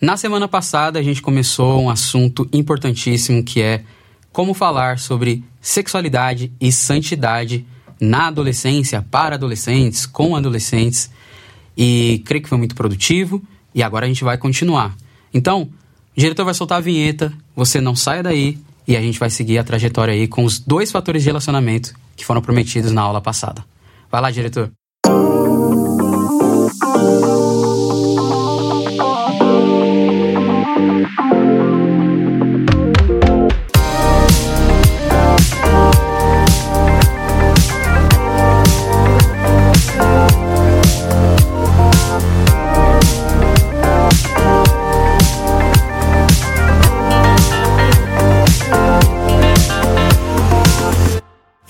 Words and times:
Na 0.00 0.16
semana 0.16 0.46
passada 0.46 0.98
a 0.98 1.02
gente 1.02 1.22
começou 1.22 1.80
um 1.80 1.88
assunto 1.88 2.46
importantíssimo 2.52 3.42
que 3.42 3.62
é 3.62 3.82
como 4.30 4.52
falar 4.52 4.98
sobre 4.98 5.42
sexualidade 5.60 6.52
e 6.60 6.70
santidade 6.70 7.66
na 7.98 8.26
adolescência, 8.26 9.04
para 9.10 9.36
adolescentes, 9.36 10.04
com 10.04 10.36
adolescentes. 10.36 11.10
E 11.76 12.22
creio 12.26 12.42
que 12.42 12.48
foi 12.48 12.58
muito 12.58 12.74
produtivo 12.74 13.42
e 13.74 13.82
agora 13.82 14.04
a 14.04 14.08
gente 14.08 14.22
vai 14.22 14.36
continuar. 14.36 14.94
Então, 15.32 15.62
o 16.16 16.20
diretor 16.20 16.44
vai 16.44 16.52
soltar 16.52 16.78
a 16.78 16.82
vinheta, 16.82 17.32
você 17.54 17.80
não 17.80 17.96
saia 17.96 18.22
daí 18.22 18.58
e 18.86 18.96
a 18.96 19.00
gente 19.00 19.18
vai 19.18 19.30
seguir 19.30 19.56
a 19.58 19.64
trajetória 19.64 20.12
aí 20.12 20.28
com 20.28 20.44
os 20.44 20.58
dois 20.58 20.90
fatores 20.90 21.22
de 21.22 21.28
relacionamento 21.28 21.94
que 22.14 22.24
foram 22.24 22.42
prometidos 22.42 22.92
na 22.92 23.00
aula 23.00 23.22
passada. 23.22 23.64
Vai 24.10 24.20
lá, 24.20 24.30
diretor. 24.30 24.70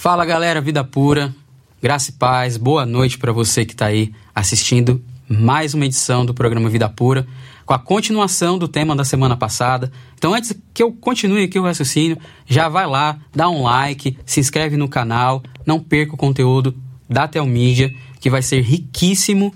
Fala 0.06 0.24
galera, 0.24 0.60
vida 0.60 0.84
pura, 0.84 1.34
graça 1.82 2.10
e 2.10 2.12
paz, 2.12 2.56
boa 2.56 2.86
noite 2.86 3.18
para 3.18 3.32
você 3.32 3.64
que 3.64 3.72
está 3.72 3.86
aí 3.86 4.14
assistindo 4.32 5.02
mais 5.28 5.74
uma 5.74 5.84
edição 5.84 6.24
do 6.24 6.32
programa 6.32 6.68
Vida 6.68 6.88
Pura, 6.88 7.26
com 7.64 7.74
a 7.74 7.78
continuação 7.80 8.56
do 8.56 8.68
tema 8.68 8.94
da 8.94 9.04
semana 9.04 9.36
passada. 9.36 9.90
Então, 10.16 10.32
antes 10.32 10.54
que 10.72 10.80
eu 10.80 10.92
continue 10.92 11.42
aqui 11.42 11.58
o 11.58 11.64
raciocínio, 11.64 12.16
já 12.46 12.68
vai 12.68 12.86
lá, 12.86 13.18
dá 13.34 13.48
um 13.48 13.64
like, 13.64 14.16
se 14.24 14.38
inscreve 14.38 14.76
no 14.76 14.88
canal, 14.88 15.42
não 15.66 15.80
perca 15.80 16.14
o 16.14 16.16
conteúdo 16.16 16.72
da 17.10 17.26
Telmídia, 17.26 17.92
que 18.20 18.30
vai 18.30 18.42
ser 18.42 18.60
riquíssimo 18.60 19.52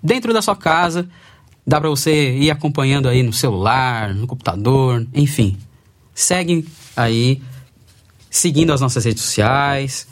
dentro 0.00 0.32
da 0.32 0.40
sua 0.40 0.54
casa. 0.54 1.08
Dá 1.66 1.80
para 1.80 1.90
você 1.90 2.38
ir 2.38 2.52
acompanhando 2.52 3.08
aí 3.08 3.24
no 3.24 3.32
celular, 3.32 4.14
no 4.14 4.28
computador, 4.28 5.04
enfim. 5.12 5.58
Segue 6.14 6.64
aí 6.96 7.42
seguindo 8.30 8.72
as 8.72 8.80
nossas 8.80 9.04
redes 9.04 9.22
sociais 9.22 10.06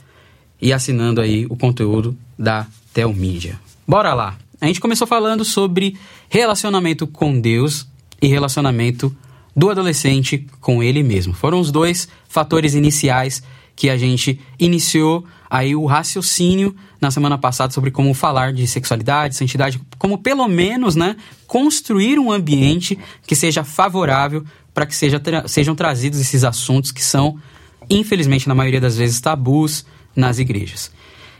e 0.61 0.73
assinando 0.73 1.21
aí 1.21 1.47
o 1.47 1.57
conteúdo 1.57 2.17
da 2.37 2.67
Telmídia. 2.93 3.59
Bora 3.87 4.13
lá! 4.13 4.37
A 4.61 4.67
gente 4.67 4.81
começou 4.81 5.07
falando 5.07 5.45
sobre 5.45 5.97
relacionamento 6.29 7.07
com 7.07 7.41
Deus 7.41 7.87
e 8.21 8.27
relacionamento 8.27 9.15
do 9.55 9.71
adolescente 9.71 10.47
com 10.61 10.83
ele 10.83 11.03
mesmo. 11.03 11.33
Foram 11.33 11.61
os 11.61 11.71
dois 11.71 12.09
fatores 12.29 12.75
iniciais 12.75 13.43
que 13.77 13.89
a 13.89 13.97
gente 13.97 14.41
iniciou 14.59 15.25
aí 15.49 15.77
o 15.77 15.87
raciocínio 15.87 16.75
na 17.01 17.13
semana 17.13 17.39
passada 17.39 17.73
sobre 17.73 17.93
como 17.93 18.13
falar 18.13 18.53
de 18.53 18.67
sexualidade, 18.67 19.37
santidade, 19.37 19.81
como 19.97 20.19
pelo 20.19 20.47
menos, 20.49 20.97
né, 20.97 21.17
construir 21.47 22.19
um 22.19 22.33
ambiente 22.33 22.99
que 23.27 23.37
seja 23.37 23.63
favorável 23.63 24.45
para 24.75 24.85
que 24.85 24.95
seja, 24.95 25.21
tra 25.21 25.47
sejam 25.47 25.75
trazidos 25.77 26.21
esses 26.21 26.43
assuntos 26.43 26.91
que 26.91 27.03
são 27.03 27.39
infelizmente, 27.91 28.49
na 28.49 28.55
maioria 28.55 28.81
das 28.81 28.97
vezes, 28.97 29.21
tabus 29.21 29.85
nas 30.15 30.39
igrejas. 30.39 30.91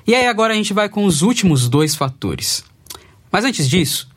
E 0.07 0.15
aí 0.15 0.27
agora 0.27 0.53
a 0.53 0.57
gente 0.57 0.73
vai 0.73 0.89
com 0.89 1.05
os 1.05 1.23
últimos 1.23 1.69
dois 1.69 1.95
fatores. 1.95 2.65
Mas 3.31 3.45
antes 3.45 3.69
disso, 3.69 4.09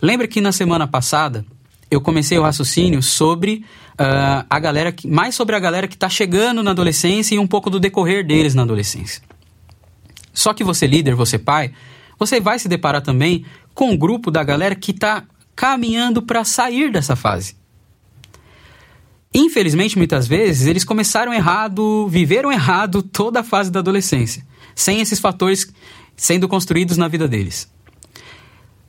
lembra 0.00 0.28
que 0.28 0.40
na 0.40 0.52
semana 0.52 0.86
passada 0.86 1.44
eu 1.90 2.00
comecei 2.00 2.38
o 2.38 2.42
raciocínio 2.42 3.02
sobre 3.02 3.64
uh, 3.94 4.44
a 4.48 4.58
galera, 4.58 4.92
que, 4.92 5.08
mais 5.08 5.34
sobre 5.34 5.56
a 5.56 5.58
galera 5.58 5.88
que 5.88 5.94
está 5.94 6.08
chegando 6.08 6.62
na 6.62 6.72
adolescência 6.72 7.34
e 7.34 7.38
um 7.38 7.46
pouco 7.46 7.70
do 7.70 7.80
decorrer 7.80 8.26
deles 8.26 8.54
na 8.54 8.62
adolescência. 8.62 9.22
Só 10.34 10.52
que 10.52 10.62
você 10.62 10.86
líder, 10.86 11.14
você 11.14 11.38
pai, 11.38 11.72
você 12.18 12.40
vai 12.40 12.58
se 12.58 12.68
deparar 12.68 13.00
também 13.00 13.44
com 13.74 13.90
um 13.90 13.96
grupo 13.96 14.30
da 14.30 14.42
galera 14.42 14.74
que 14.74 14.90
está 14.90 15.24
caminhando 15.56 16.20
para 16.20 16.44
sair 16.44 16.92
dessa 16.92 17.16
fase. 17.16 17.56
Infelizmente, 19.32 19.98
muitas 19.98 20.26
vezes, 20.26 20.66
eles 20.66 20.84
começaram 20.84 21.32
errado, 21.32 22.08
viveram 22.08 22.50
errado 22.50 23.02
toda 23.02 23.40
a 23.40 23.44
fase 23.44 23.70
da 23.70 23.80
adolescência, 23.80 24.44
sem 24.74 25.00
esses 25.00 25.20
fatores 25.20 25.70
sendo 26.16 26.48
construídos 26.48 26.96
na 26.96 27.08
vida 27.08 27.28
deles. 27.28 27.70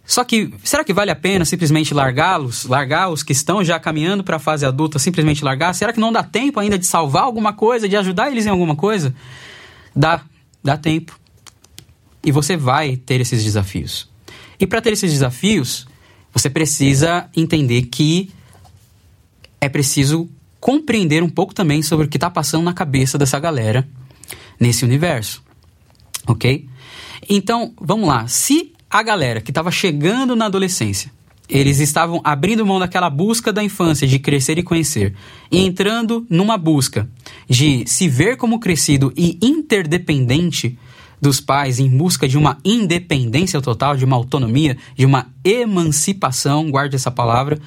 Só 0.09 0.23
que, 0.23 0.51
será 0.63 0.83
que 0.83 0.91
vale 0.91 1.11
a 1.11 1.15
pena 1.15 1.45
simplesmente 1.45 1.93
largá-los, 1.93 2.65
largar 2.65 3.09
os 3.09 3.21
que 3.21 3.31
estão 3.31 3.63
já 3.63 3.79
caminhando 3.79 4.23
para 4.23 4.37
a 4.37 4.39
fase 4.39 4.65
adulta, 4.65 4.97
simplesmente 4.97 5.43
largar? 5.43 5.71
Será 5.75 5.93
que 5.93 5.99
não 5.99 6.11
dá 6.11 6.23
tempo 6.23 6.59
ainda 6.59 6.79
de 6.79 6.85
salvar 6.87 7.23
alguma 7.23 7.53
coisa, 7.53 7.87
de 7.87 7.95
ajudar 7.95 8.31
eles 8.31 8.47
em 8.47 8.49
alguma 8.49 8.75
coisa? 8.75 9.13
Dá, 9.95 10.21
dá 10.63 10.75
tempo. 10.75 11.19
E 12.23 12.31
você 12.31 12.57
vai 12.57 12.97
ter 12.97 13.21
esses 13.21 13.43
desafios. 13.43 14.09
E 14.59 14.65
para 14.65 14.81
ter 14.81 14.93
esses 14.93 15.11
desafios, 15.11 15.87
você 16.33 16.49
precisa 16.49 17.29
entender 17.35 17.83
que 17.83 18.31
é 19.61 19.69
preciso 19.69 20.29
compreender 20.59 21.23
um 21.23 21.29
pouco 21.29 21.53
também 21.53 21.81
sobre 21.81 22.05
o 22.05 22.09
que 22.09 22.17
está 22.17 22.29
passando 22.29 22.63
na 22.63 22.73
cabeça 22.73 23.17
dessa 23.17 23.39
galera 23.39 23.87
nesse 24.59 24.83
universo. 24.83 25.41
Ok? 26.27 26.67
Então, 27.29 27.73
vamos 27.79 28.07
lá. 28.07 28.27
Se 28.27 28.73
a 28.89 29.01
galera 29.01 29.41
que 29.41 29.51
estava 29.51 29.71
chegando 29.71 30.35
na 30.35 30.45
adolescência, 30.45 31.11
eles 31.47 31.79
estavam 31.79 32.21
abrindo 32.23 32.65
mão 32.65 32.79
daquela 32.79 33.09
busca 33.09 33.51
da 33.51 33.63
infância 33.63 34.07
de 34.07 34.19
crescer 34.19 34.57
e 34.57 34.63
conhecer, 34.63 35.15
e 35.51 35.59
entrando 35.59 36.25
numa 36.29 36.57
busca 36.57 37.09
de 37.49 37.83
se 37.87 38.07
ver 38.07 38.37
como 38.37 38.59
crescido 38.59 39.11
e 39.17 39.39
interdependente 39.41 40.77
dos 41.19 41.41
pais 41.41 41.79
em 41.79 41.89
busca 41.89 42.27
de 42.27 42.37
uma 42.37 42.57
independência 42.63 43.59
total, 43.61 43.97
de 43.97 44.05
uma 44.05 44.15
autonomia, 44.15 44.77
de 44.95 45.05
uma 45.05 45.27
emancipação, 45.43 46.69
guarde 46.69 46.95
essa 46.95 47.11
palavra, 47.11 47.59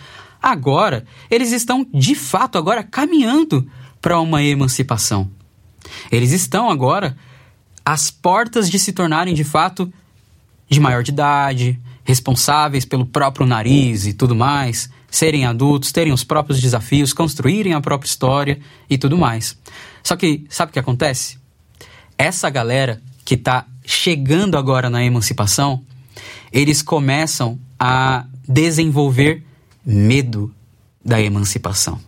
Agora, 0.43 1.05
eles 1.31 1.53
estão 1.53 1.87
de 1.95 2.15
fato 2.17 2.59
agora 2.59 2.83
caminhando 2.83 3.69
para 4.01 4.21
uma 4.21 4.43
emancipação. 4.43 5.31
Eles 6.11 6.33
estão 6.33 6.69
agora 6.69 7.17
às 7.85 8.11
portas 8.11 8.69
de 8.69 8.79
se 8.79 8.93
tornarem 8.93 9.35
de 9.35 9.45
fato 9.45 9.93
de 10.69 10.81
maior 10.81 11.03
de 11.03 11.13
idade, 11.13 11.79
responsáveis 12.03 12.85
pelo 12.85 13.07
próprio 13.07 13.47
nariz 13.47 14.07
e 14.07 14.13
tudo 14.13 14.35
mais, 14.35 14.91
serem 15.11 15.45
adultos, 15.45 15.93
terem 15.93 16.13
os 16.13 16.25
próprios 16.25 16.61
desafios, 16.61 17.13
construírem 17.13 17.75
a 17.75 17.81
própria 17.81 18.09
história 18.09 18.59
e 18.89 18.97
tudo 18.99 19.17
mais. 19.17 19.57
Só 20.03 20.17
que 20.17 20.45
sabe 20.49 20.71
o 20.71 20.73
que 20.73 20.79
acontece? 20.79 21.39
Essa 22.17 22.49
galera 22.51 23.01
que 23.25 23.35
está 23.35 23.67
chegando 23.85 24.57
agora 24.57 24.89
na 24.89 25.05
emancipação, 25.05 25.83
eles 26.53 26.83
começam 26.83 27.59
a 27.79 28.25
desenvolver 28.49 29.45
medo 29.85 30.55
da 31.05 31.21
emancipação. 31.21 32.01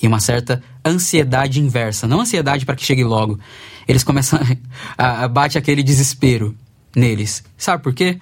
E 0.00 0.06
uma 0.06 0.20
certa 0.20 0.62
ansiedade 0.84 1.60
inversa, 1.60 2.06
não 2.06 2.20
ansiedade 2.20 2.64
para 2.64 2.76
que 2.76 2.84
chegue 2.84 3.02
logo. 3.02 3.38
Eles 3.86 4.04
começam 4.04 4.38
a, 4.96 5.24
a 5.24 5.28
bate 5.28 5.58
aquele 5.58 5.82
desespero 5.82 6.54
neles. 6.94 7.42
Sabe 7.56 7.82
por 7.82 7.92
quê? 7.92 8.18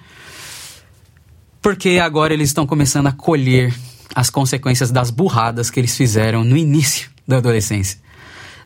Porque 1.61 1.99
agora 2.01 2.33
eles 2.33 2.49
estão 2.49 2.65
começando 2.65 3.07
a 3.07 3.11
colher 3.11 3.73
as 4.15 4.29
consequências 4.29 4.89
das 4.89 5.11
burradas 5.11 5.69
que 5.69 5.79
eles 5.79 5.95
fizeram 5.95 6.43
no 6.43 6.57
início 6.57 7.09
da 7.27 7.37
adolescência. 7.37 7.99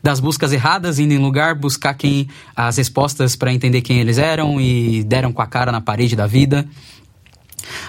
Das 0.02 0.18
buscas 0.18 0.52
erradas, 0.52 0.98
indo 0.98 1.12
em 1.12 1.18
lugar 1.18 1.54
buscar 1.54 1.94
quem 1.94 2.28
as 2.56 2.76
respostas 2.76 3.36
para 3.36 3.52
entender 3.52 3.82
quem 3.82 4.00
eles 4.00 4.18
eram 4.18 4.60
e 4.60 5.04
deram 5.04 5.32
com 5.32 5.42
a 5.42 5.46
cara 5.46 5.70
na 5.70 5.80
parede 5.80 6.16
da 6.16 6.26
vida 6.26 6.66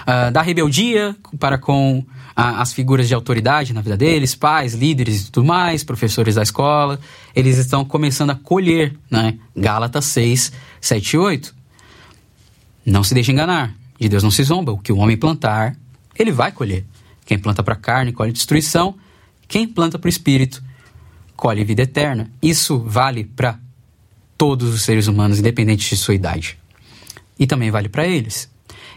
uh, 0.02 0.30
da 0.30 0.42
rebeldia 0.42 1.16
para 1.38 1.58
com 1.58 1.98
uh, 1.98 2.04
as 2.34 2.72
figuras 2.72 3.08
de 3.08 3.14
autoridade 3.14 3.72
na 3.72 3.80
vida 3.80 3.96
deles, 3.96 4.34
pais, 4.34 4.74
líderes 4.74 5.26
e 5.26 5.30
tudo 5.30 5.46
mais, 5.46 5.84
professores 5.84 6.34
da 6.34 6.42
escola. 6.42 6.98
Eles 7.34 7.58
estão 7.58 7.84
começando 7.84 8.30
a 8.30 8.34
colher, 8.34 8.96
né? 9.10 9.38
Gálatas 9.56 10.04
6, 10.06 10.52
7 10.80 11.10
e 11.10 11.18
8. 11.18 11.54
Não 12.84 13.02
se 13.02 13.14
deixe 13.14 13.32
enganar. 13.32 13.74
De 13.98 14.08
Deus 14.08 14.22
não 14.22 14.30
se 14.30 14.42
zomba. 14.42 14.72
O 14.72 14.78
que 14.78 14.92
o 14.92 14.98
homem 14.98 15.16
plantar, 15.16 15.76
ele 16.16 16.32
vai 16.32 16.52
colher. 16.52 16.84
Quem 17.24 17.38
planta 17.38 17.62
para 17.62 17.74
a 17.74 17.78
carne, 17.78 18.12
colhe 18.12 18.32
destruição. 18.32 18.94
Quem 19.48 19.66
planta 19.66 19.98
para 19.98 20.06
o 20.06 20.10
espírito, 20.10 20.62
colhe 21.36 21.64
vida 21.64 21.82
eterna. 21.82 22.30
Isso 22.42 22.78
vale 22.78 23.24
para 23.24 23.58
todos 24.36 24.74
os 24.74 24.82
seres 24.82 25.06
humanos, 25.06 25.38
independente 25.38 25.88
de 25.88 25.96
sua 25.96 26.14
idade. 26.14 26.58
E 27.38 27.46
também 27.46 27.70
vale 27.70 27.88
para 27.88 28.06
eles. 28.06 28.50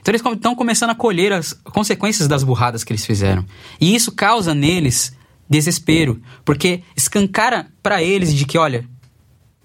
Então 0.07 0.13
eles 0.13 0.38
estão 0.38 0.56
começando 0.56 0.92
a 0.92 0.95
colher 0.95 1.33
as 1.33 1.51
consequências 1.51 2.30
das 2.30 2.42
burradas 2.42 2.81
que 2.81 2.94
eles 2.94 3.06
fizeram. 3.06 3.45
E 3.80 3.94
isso 3.94 4.09
causa 4.13 4.56
neles 4.56 5.13
desespero, 5.50 6.21
porque 6.45 6.81
escancara 6.95 7.68
para 7.83 8.01
eles 8.01 8.33
de 8.33 8.45
que, 8.45 8.57
olha, 8.57 8.88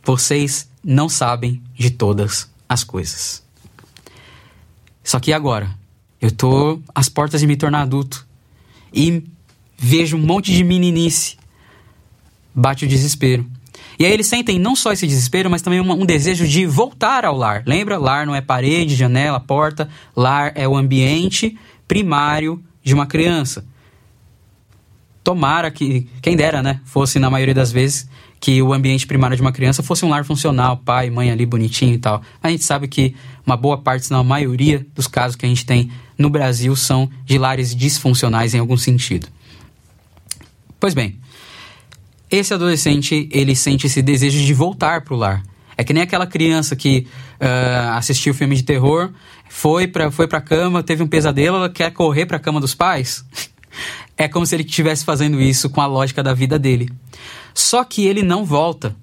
vocês 0.03 0.69
não 0.83 1.09
sabem 1.09 1.62
de 1.75 1.91
todas 1.91 2.50
as 2.69 2.83
coisas. 2.83 3.44
Só 5.05 5.21
que 5.21 5.33
agora, 5.33 5.71
eu 6.21 6.33
tô 6.33 6.81
às 6.93 7.09
portas 7.09 7.41
de 7.41 7.47
me 7.47 7.56
tornar 7.56 7.83
adulto. 7.83 8.27
e 8.93 9.23
vejo 9.79 10.17
um 10.17 10.27
monte 10.27 10.53
de 10.53 10.65
meninice. 10.65 11.37
Bate 12.53 12.85
o 12.85 12.89
desespero. 12.89 13.49
E 13.99 14.05
aí 14.05 14.12
eles 14.12 14.27
sentem 14.27 14.59
não 14.59 14.75
só 14.75 14.93
esse 14.93 15.06
desespero, 15.06 15.50
mas 15.50 15.62
também 15.62 15.81
um, 15.81 15.93
um 15.93 16.06
desejo 16.06 16.47
de 16.47 16.67
voltar 16.67 17.25
ao 17.25 17.37
lar. 17.37 17.62
Lembra? 17.67 17.99
Lar 17.99 18.27
não 18.27 18.35
é 18.35 18.41
parede, 18.41 18.94
janela, 18.94 19.39
porta. 19.39 19.89
Lar 20.17 20.53
é 20.55 20.67
o 20.67 20.77
ambiente 20.77 21.56
primário 21.87 22.62
de 22.83 22.94
uma 22.94 23.06
criança. 23.06 23.65
Tomara 25.23 25.71
que, 25.71 26.09
quem 26.21 26.37
dera, 26.37 26.62
né? 26.62 26.81
Fosse 26.85 27.19
na 27.19 27.31
maioria 27.31 27.55
das 27.55 27.71
vezes 27.71 28.09
que 28.41 28.61
o 28.61 28.73
ambiente 28.73 29.06
primário 29.06 29.37
de 29.37 29.43
uma 29.43 29.53
criança 29.53 29.85
fosse 29.85 30.05
um 30.05 30.09
lar 30.09 30.25
funcional, 30.25 30.77
pai, 30.79 31.09
mãe 31.11 31.31
ali 31.31 31.47
bonitinho 31.47 31.94
e 31.94 31.99
tal. 31.99 32.21
A 32.43 32.50
gente 32.50 32.65
sabe 32.65 32.89
que 32.89 33.15
uma 33.47 33.56
boa 33.56 33.79
parte, 33.79 34.06
se 34.06 34.11
não 34.11 34.19
a 34.19 34.25
maioria 34.25 34.85
dos 34.97 35.06
casos 35.06 35.37
que 35.37 35.47
a 35.47 35.49
gente 35.49 35.65
tem 35.65 35.93
no 36.19 36.29
Brasil 36.29 36.75
são 36.75 37.09
de 37.25 37.39
lares 37.39 37.73
disfuncionais 37.73 38.53
em 38.53 38.59
algum 38.59 38.77
sentido. 38.77 39.29
Pois 40.81 40.93
bem, 40.93 41.21
esse 42.32 42.55
adolescente 42.55 43.29
ele 43.31 43.55
sente 43.55 43.87
esse 43.87 44.00
desejo 44.00 44.44
de 44.44 44.55
voltar 44.55 45.02
para 45.02 45.14
o 45.14 45.17
lar. 45.17 45.43
É 45.76 45.84
que 45.84 45.93
nem 45.93 46.02
aquela 46.02 46.26
criança 46.26 46.75
que 46.75 47.06
uh, 47.40 47.96
assistiu 47.96 48.32
filme 48.32 48.56
de 48.56 48.62
terror, 48.62 49.11
foi 49.49 49.87
para 49.87 50.11
foi 50.11 50.26
a 50.31 50.40
cama, 50.40 50.82
teve 50.82 51.02
um 51.02 51.06
pesadelo, 51.06 51.58
ela 51.58 51.69
quer 51.69 51.90
correr 51.93 52.26
para 52.26 52.38
a 52.38 52.40
cama 52.40 52.61
dos 52.61 52.75
pais. 52.75 53.25
é 54.17 54.29
como 54.29 54.46
se 54.46 54.55
ele 54.55 54.62
estivesse 54.62 55.05
fazendo 55.05 55.40
isso 55.40 55.69
com 55.70 55.81
a 55.81 55.87
lógica 55.87 56.23
da 56.23 56.32
vida 56.32 56.58
dele. 56.58 56.88
Só 57.55 57.84
que 57.84 58.06
ele 58.06 58.23
não 58.23 58.44
volta. 58.44 58.96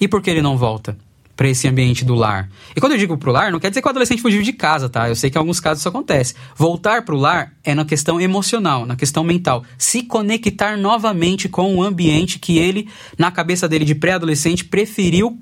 E 0.00 0.08
por 0.08 0.22
que 0.22 0.30
ele 0.30 0.42
não 0.42 0.56
volta? 0.56 0.96
Para 1.40 1.48
esse 1.48 1.66
ambiente 1.66 2.04
do 2.04 2.14
lar. 2.14 2.50
E 2.76 2.80
quando 2.82 2.92
eu 2.92 2.98
digo 2.98 3.16
pro 3.16 3.32
lar, 3.32 3.50
não 3.50 3.58
quer 3.58 3.70
dizer 3.70 3.80
que 3.80 3.88
o 3.88 3.90
adolescente 3.90 4.20
fugiu 4.20 4.42
de 4.42 4.52
casa, 4.52 4.90
tá? 4.90 5.08
Eu 5.08 5.16
sei 5.16 5.30
que 5.30 5.38
em 5.38 5.40
alguns 5.40 5.58
casos 5.58 5.80
isso 5.80 5.88
acontece. 5.88 6.34
Voltar 6.54 7.02
pro 7.02 7.16
lar 7.16 7.54
é 7.64 7.74
na 7.74 7.82
questão 7.82 8.20
emocional, 8.20 8.84
na 8.84 8.94
questão 8.94 9.24
mental. 9.24 9.64
Se 9.78 10.02
conectar 10.02 10.76
novamente 10.76 11.48
com 11.48 11.74
o 11.74 11.82
ambiente 11.82 12.38
que 12.38 12.58
ele, 12.58 12.90
na 13.16 13.30
cabeça 13.30 13.66
dele 13.66 13.86
de 13.86 13.94
pré-adolescente, 13.94 14.66
preferiu 14.66 15.40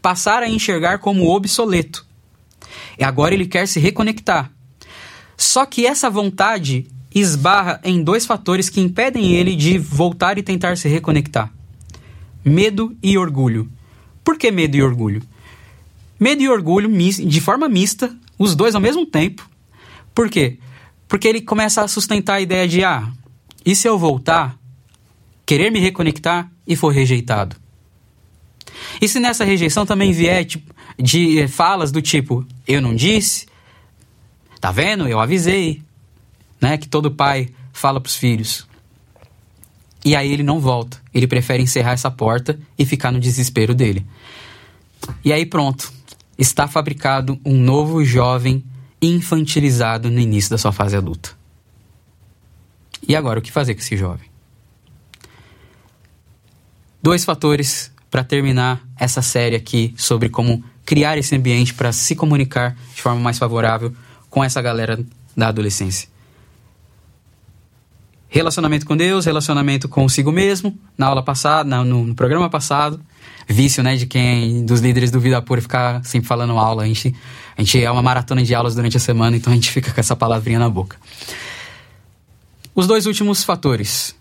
passar 0.00 0.42
a 0.42 0.48
enxergar 0.48 1.00
como 1.00 1.28
obsoleto. 1.28 2.06
E 2.98 3.04
agora 3.04 3.34
ele 3.34 3.44
quer 3.44 3.68
se 3.68 3.78
reconectar. 3.78 4.50
Só 5.36 5.66
que 5.66 5.84
essa 5.84 6.08
vontade 6.08 6.86
esbarra 7.14 7.82
em 7.84 8.02
dois 8.02 8.24
fatores 8.24 8.70
que 8.70 8.80
impedem 8.80 9.34
ele 9.34 9.54
de 9.54 9.76
voltar 9.76 10.38
e 10.38 10.42
tentar 10.42 10.78
se 10.78 10.88
reconectar: 10.88 11.52
medo 12.42 12.96
e 13.02 13.18
orgulho. 13.18 13.70
Por 14.24 14.38
que 14.38 14.50
medo 14.50 14.74
e 14.74 14.82
orgulho? 14.82 15.22
Medo 16.18 16.42
e 16.42 16.48
orgulho 16.48 16.90
de 17.10 17.40
forma 17.40 17.68
mista, 17.68 18.14
os 18.38 18.54
dois 18.54 18.74
ao 18.74 18.80
mesmo 18.80 19.04
tempo. 19.04 19.48
Por 20.14 20.30
quê? 20.30 20.58
Porque 21.08 21.28
ele 21.28 21.40
começa 21.40 21.82
a 21.82 21.88
sustentar 21.88 22.34
a 22.34 22.40
ideia 22.40 22.68
de: 22.68 22.84
ah, 22.84 23.10
e 23.64 23.74
se 23.74 23.88
eu 23.88 23.98
voltar, 23.98 24.56
querer 25.44 25.70
me 25.70 25.80
reconectar 25.80 26.50
e 26.66 26.76
for 26.76 26.92
rejeitado? 26.92 27.56
E 29.00 29.08
se 29.08 29.18
nessa 29.18 29.44
rejeição 29.44 29.84
também 29.84 30.12
vier 30.12 30.44
tipo, 30.44 30.74
de 30.98 31.40
eh, 31.40 31.48
falas 31.48 31.90
do 31.90 32.00
tipo: 32.00 32.46
eu 32.66 32.80
não 32.80 32.94
disse, 32.94 33.46
tá 34.60 34.70
vendo? 34.70 35.08
Eu 35.08 35.20
avisei, 35.20 35.82
né? 36.60 36.78
Que 36.78 36.88
todo 36.88 37.10
pai 37.10 37.48
fala 37.72 38.00
para 38.00 38.08
os 38.08 38.16
filhos. 38.16 38.66
E 40.04 40.14
aí 40.14 40.32
ele 40.32 40.42
não 40.42 40.60
volta. 40.60 41.00
Ele 41.14 41.26
prefere 41.26 41.62
encerrar 41.62 41.92
essa 41.92 42.10
porta 42.10 42.58
e 42.78 42.84
ficar 42.84 43.10
no 43.10 43.18
desespero 43.18 43.74
dele. 43.74 44.06
E 45.24 45.32
aí 45.32 45.46
pronto 45.46 45.90
está 46.38 46.66
fabricado 46.66 47.38
um 47.44 47.56
novo 47.56 48.04
jovem 48.04 48.64
infantilizado 49.00 50.10
no 50.10 50.18
início 50.18 50.50
da 50.50 50.58
sua 50.58 50.72
fase 50.72 50.96
adulta. 50.96 51.30
E 53.06 53.14
agora, 53.14 53.38
o 53.38 53.42
que 53.42 53.52
fazer 53.52 53.74
com 53.74 53.80
esse 53.80 53.96
jovem? 53.96 54.28
Dois 57.02 57.24
fatores 57.24 57.92
para 58.10 58.24
terminar 58.24 58.82
essa 58.98 59.20
série 59.20 59.56
aqui 59.56 59.94
sobre 59.96 60.28
como 60.28 60.64
criar 60.86 61.18
esse 61.18 61.34
ambiente 61.34 61.74
para 61.74 61.92
se 61.92 62.14
comunicar 62.14 62.76
de 62.94 63.02
forma 63.02 63.20
mais 63.20 63.38
favorável 63.38 63.92
com 64.30 64.42
essa 64.42 64.62
galera 64.62 65.04
da 65.36 65.48
adolescência. 65.48 66.08
Relacionamento 68.28 68.86
com 68.86 68.96
Deus, 68.96 69.26
relacionamento 69.26 69.88
consigo 69.88 70.32
mesmo, 70.32 70.76
na 70.98 71.06
aula 71.06 71.22
passada, 71.22 71.84
no, 71.84 72.04
no 72.04 72.14
programa 72.14 72.50
passado, 72.50 73.00
vício, 73.46 73.82
né, 73.82 73.96
de 73.96 74.06
quem, 74.06 74.64
dos 74.64 74.80
líderes 74.80 75.10
do 75.10 75.20
Vida 75.20 75.40
Pura 75.42 75.60
ficar 75.60 76.04
sempre 76.04 76.26
falando 76.28 76.58
aula. 76.58 76.84
A 76.84 76.86
gente, 76.86 77.14
a 77.56 77.62
gente 77.62 77.82
é 77.82 77.90
uma 77.90 78.02
maratona 78.02 78.42
de 78.42 78.54
aulas 78.54 78.74
durante 78.74 78.96
a 78.96 79.00
semana, 79.00 79.36
então 79.36 79.52
a 79.52 79.56
gente 79.56 79.70
fica 79.70 79.92
com 79.92 80.00
essa 80.00 80.16
palavrinha 80.16 80.58
na 80.58 80.68
boca. 80.68 80.96
Os 82.74 82.86
dois 82.86 83.06
últimos 83.06 83.44
fatores: 83.44 84.14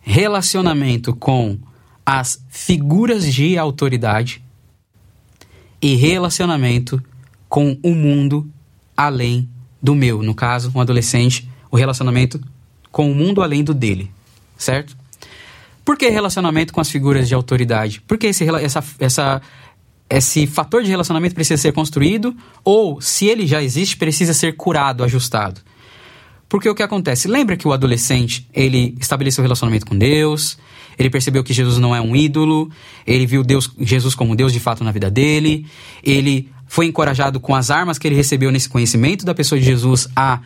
relacionamento 0.00 1.14
com 1.14 1.58
as 2.04 2.42
figuras 2.48 3.32
de 3.32 3.56
autoridade 3.56 4.42
e 5.80 5.94
relacionamento 5.94 7.02
com 7.48 7.78
o 7.82 7.94
mundo 7.94 8.50
além 8.96 9.48
do 9.80 9.94
meu. 9.94 10.22
No 10.22 10.34
caso, 10.34 10.72
um 10.74 10.80
adolescente, 10.80 11.48
o 11.70 11.76
relacionamento 11.76 12.40
com 12.90 13.10
o 13.10 13.14
mundo 13.14 13.42
além 13.42 13.64
do 13.64 13.72
dele, 13.72 14.10
certo? 14.56 14.96
Por 15.84 15.96
que 15.96 16.08
relacionamento 16.08 16.72
com 16.72 16.80
as 16.80 16.88
figuras 16.88 17.28
de 17.28 17.34
autoridade? 17.34 18.00
Porque 18.06 18.28
esse, 18.28 18.44
essa, 18.44 18.84
essa, 18.98 19.42
esse 20.08 20.46
fator 20.46 20.82
de 20.82 20.90
relacionamento 20.90 21.34
precisa 21.34 21.60
ser 21.60 21.72
construído 21.72 22.36
ou, 22.64 23.00
se 23.00 23.26
ele 23.26 23.46
já 23.46 23.62
existe, 23.62 23.96
precisa 23.96 24.32
ser 24.32 24.56
curado, 24.56 25.02
ajustado. 25.02 25.60
Porque 26.48 26.68
o 26.68 26.74
que 26.74 26.82
acontece? 26.82 27.28
Lembra 27.28 27.56
que 27.56 27.66
o 27.66 27.72
adolescente, 27.72 28.46
ele 28.52 28.94
estabeleceu 29.00 29.42
um 29.42 29.46
relacionamento 29.46 29.86
com 29.86 29.96
Deus, 29.96 30.58
ele 30.98 31.08
percebeu 31.08 31.42
que 31.42 31.52
Jesus 31.52 31.78
não 31.78 31.96
é 31.96 32.00
um 32.00 32.14
ídolo, 32.14 32.70
ele 33.06 33.26
viu 33.26 33.42
Deus, 33.42 33.70
Jesus 33.80 34.14
como 34.14 34.36
Deus 34.36 34.52
de 34.52 34.60
fato 34.60 34.84
na 34.84 34.92
vida 34.92 35.10
dele, 35.10 35.66
ele 36.02 36.50
foi 36.66 36.86
encorajado 36.86 37.40
com 37.40 37.54
as 37.54 37.70
armas 37.70 37.98
que 37.98 38.06
ele 38.06 38.14
recebeu 38.14 38.50
nesse 38.50 38.68
conhecimento 38.68 39.24
da 39.24 39.34
pessoa 39.34 39.58
de 39.58 39.64
Jesus 39.64 40.08
a 40.14 40.40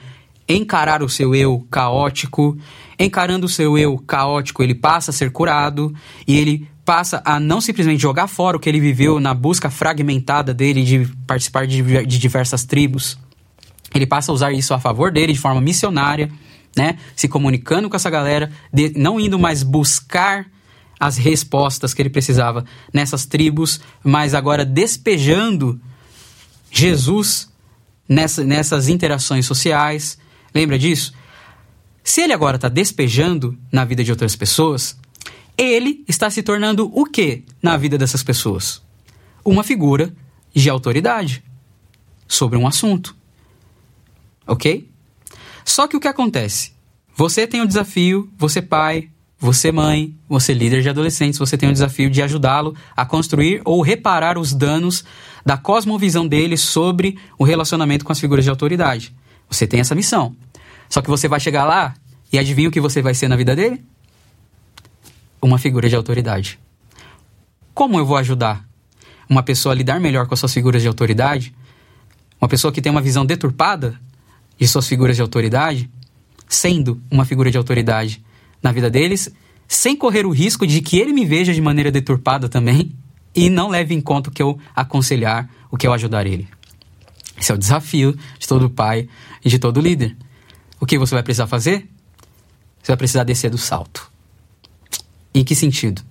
encarar 0.48 1.02
o 1.02 1.08
seu 1.08 1.34
eu 1.34 1.66
caótico. 1.70 2.56
Encarando 2.98 3.46
o 3.46 3.48
seu 3.48 3.76
eu 3.76 3.98
caótico, 3.98 4.62
ele 4.62 4.74
passa 4.74 5.10
a 5.10 5.14
ser 5.14 5.30
curado 5.30 5.94
e 6.26 6.38
ele 6.38 6.68
passa 6.84 7.20
a 7.24 7.40
não 7.40 7.60
simplesmente 7.60 8.00
jogar 8.00 8.28
fora 8.28 8.56
o 8.56 8.60
que 8.60 8.68
ele 8.68 8.80
viveu 8.80 9.18
na 9.18 9.34
busca 9.34 9.68
fragmentada 9.68 10.54
dele 10.54 10.84
de 10.84 11.10
participar 11.26 11.66
de, 11.66 11.82
de 11.82 12.18
diversas 12.18 12.64
tribos. 12.64 13.18
Ele 13.94 14.06
passa 14.06 14.30
a 14.30 14.34
usar 14.34 14.52
isso 14.52 14.72
a 14.72 14.78
favor 14.78 15.10
dele 15.10 15.32
de 15.32 15.38
forma 15.38 15.60
missionária, 15.60 16.30
né? 16.76 16.98
Se 17.16 17.26
comunicando 17.26 17.90
com 17.90 17.96
essa 17.96 18.08
galera, 18.08 18.50
de, 18.72 18.92
não 18.96 19.18
indo 19.18 19.38
mais 19.38 19.62
buscar 19.62 20.46
as 20.98 21.16
respostas 21.16 21.92
que 21.92 22.00
ele 22.00 22.08
precisava 22.10 22.64
nessas 22.92 23.26
tribos, 23.26 23.80
mas 24.02 24.32
agora 24.34 24.64
despejando 24.64 25.80
Jesus 26.70 27.50
nessa, 28.08 28.44
nessas 28.44 28.88
interações 28.88 29.44
sociais, 29.44 30.18
Lembra 30.56 30.78
disso? 30.78 31.12
Se 32.02 32.22
ele 32.22 32.32
agora 32.32 32.56
está 32.56 32.66
despejando 32.66 33.58
na 33.70 33.84
vida 33.84 34.02
de 34.02 34.10
outras 34.10 34.34
pessoas, 34.34 34.98
ele 35.54 36.02
está 36.08 36.30
se 36.30 36.42
tornando 36.42 36.90
o 36.94 37.04
que 37.04 37.44
na 37.62 37.76
vida 37.76 37.98
dessas 37.98 38.22
pessoas? 38.22 38.82
Uma 39.44 39.62
figura 39.62 40.14
de 40.54 40.70
autoridade 40.70 41.44
sobre 42.26 42.56
um 42.56 42.66
assunto. 42.66 43.14
Ok? 44.46 44.90
Só 45.62 45.86
que 45.86 45.94
o 45.94 46.00
que 46.00 46.08
acontece? 46.08 46.72
Você 47.14 47.46
tem 47.46 47.60
o 47.60 47.66
desafio, 47.66 48.32
você 48.38 48.62
pai, 48.62 49.10
você 49.38 49.70
mãe, 49.70 50.16
você 50.26 50.54
líder 50.54 50.80
de 50.80 50.88
adolescentes, 50.88 51.38
você 51.38 51.58
tem 51.58 51.68
o 51.68 51.72
desafio 51.72 52.08
de 52.08 52.22
ajudá-lo 52.22 52.74
a 52.96 53.04
construir 53.04 53.60
ou 53.62 53.82
reparar 53.82 54.38
os 54.38 54.54
danos 54.54 55.04
da 55.44 55.58
cosmovisão 55.58 56.26
dele 56.26 56.56
sobre 56.56 57.18
o 57.38 57.44
relacionamento 57.44 58.06
com 58.06 58.12
as 58.12 58.18
figuras 58.18 58.42
de 58.42 58.48
autoridade. 58.48 59.14
Você 59.48 59.66
tem 59.66 59.80
essa 59.80 59.94
missão. 59.94 60.34
Só 60.88 61.02
que 61.02 61.10
você 61.10 61.28
vai 61.28 61.40
chegar 61.40 61.64
lá 61.64 61.94
e 62.32 62.38
adivinha 62.38 62.68
o 62.68 62.72
que 62.72 62.80
você 62.80 63.02
vai 63.02 63.14
ser 63.14 63.28
na 63.28 63.36
vida 63.36 63.54
dele? 63.54 63.84
Uma 65.40 65.58
figura 65.58 65.88
de 65.88 65.96
autoridade. 65.96 66.58
Como 67.74 67.98
eu 67.98 68.06
vou 68.06 68.16
ajudar 68.16 68.66
uma 69.28 69.42
pessoa 69.42 69.72
a 69.72 69.76
lidar 69.76 70.00
melhor 70.00 70.26
com 70.26 70.34
as 70.34 70.40
suas 70.40 70.54
figuras 70.54 70.82
de 70.82 70.88
autoridade? 70.88 71.54
Uma 72.40 72.48
pessoa 72.48 72.72
que 72.72 72.80
tem 72.80 72.90
uma 72.90 73.00
visão 73.00 73.24
deturpada 73.24 74.00
de 74.58 74.66
suas 74.66 74.88
figuras 74.88 75.16
de 75.16 75.22
autoridade, 75.22 75.90
sendo 76.48 77.00
uma 77.10 77.24
figura 77.24 77.50
de 77.50 77.58
autoridade 77.58 78.24
na 78.62 78.72
vida 78.72 78.88
deles, 78.90 79.30
sem 79.68 79.96
correr 79.96 80.24
o 80.26 80.30
risco 80.30 80.66
de 80.66 80.80
que 80.80 80.98
ele 80.98 81.12
me 81.12 81.24
veja 81.24 81.52
de 81.52 81.60
maneira 81.60 81.90
deturpada 81.90 82.48
também 82.48 82.92
e 83.34 83.50
não 83.50 83.68
leve 83.68 83.94
em 83.94 84.00
conta 84.00 84.30
o 84.30 84.32
que 84.32 84.42
eu 84.42 84.58
aconselhar, 84.74 85.48
o 85.70 85.76
que 85.76 85.86
eu 85.86 85.92
ajudar 85.92 86.26
ele. 86.26 86.48
Esse 87.38 87.52
é 87.52 87.54
o 87.54 87.58
desafio 87.58 88.16
de 88.38 88.48
todo 88.48 88.70
pai 88.70 89.08
e 89.44 89.50
de 89.50 89.58
todo 89.58 89.80
líder. 89.80 90.16
O 90.80 90.86
que 90.86 90.98
você 90.98 91.14
vai 91.14 91.22
precisar 91.22 91.46
fazer? 91.46 91.88
Você 92.82 92.92
vai 92.92 92.96
precisar 92.96 93.24
descer 93.24 93.50
do 93.50 93.58
salto. 93.58 94.10
Em 95.34 95.44
que 95.44 95.54
sentido? 95.54 96.02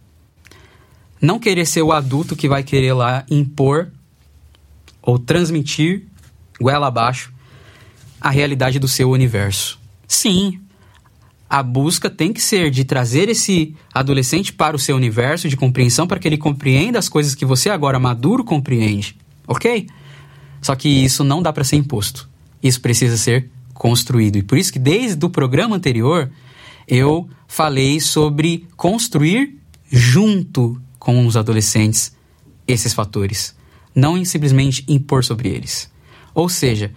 Não 1.21 1.39
querer 1.39 1.65
ser 1.65 1.81
o 1.81 1.91
adulto 1.91 2.35
que 2.35 2.49
vai 2.49 2.63
querer 2.63 2.93
lá 2.93 3.25
impor 3.29 3.91
ou 5.01 5.17
transmitir 5.17 6.03
goela 6.59 6.87
abaixo 6.87 7.33
a 8.19 8.29
realidade 8.29 8.79
do 8.79 8.87
seu 8.87 9.09
universo. 9.09 9.79
Sim, 10.07 10.59
a 11.49 11.61
busca 11.61 12.09
tem 12.09 12.33
que 12.33 12.41
ser 12.41 12.71
de 12.71 12.83
trazer 12.83 13.29
esse 13.29 13.75
adolescente 13.93 14.51
para 14.51 14.75
o 14.75 14.79
seu 14.79 14.95
universo 14.95 15.47
de 15.47 15.55
compreensão, 15.55 16.07
para 16.07 16.19
que 16.19 16.27
ele 16.27 16.37
compreenda 16.37 16.97
as 16.97 17.07
coisas 17.07 17.35
que 17.35 17.45
você 17.45 17.69
agora 17.69 17.99
maduro 17.99 18.43
compreende, 18.43 19.15
ok? 19.47 19.87
Só 20.61 20.75
que 20.75 20.89
isso 20.89 21.23
não 21.23 21.41
dá 21.41 21.53
para 21.53 21.63
ser 21.63 21.75
imposto. 21.75 22.27
Isso 22.61 22.81
precisa 22.81 23.15
ser 23.15 23.49
construído. 23.75 24.37
E 24.37 24.43
por 24.43 24.57
isso 24.57 24.73
que 24.73 24.79
desde 24.79 25.23
o 25.23 25.29
programa 25.29 25.75
anterior 25.75 26.31
eu 26.87 27.29
falei 27.47 27.99
sobre 27.99 28.67
construir 28.75 29.59
junto 29.91 30.81
com 30.97 31.27
os 31.27 31.37
adolescentes 31.37 32.15
esses 32.67 32.93
fatores, 32.93 33.55
não 33.93 34.23
simplesmente 34.25 34.83
impor 34.87 35.23
sobre 35.23 35.49
eles. 35.49 35.91
Ou 36.33 36.49
seja, 36.49 36.91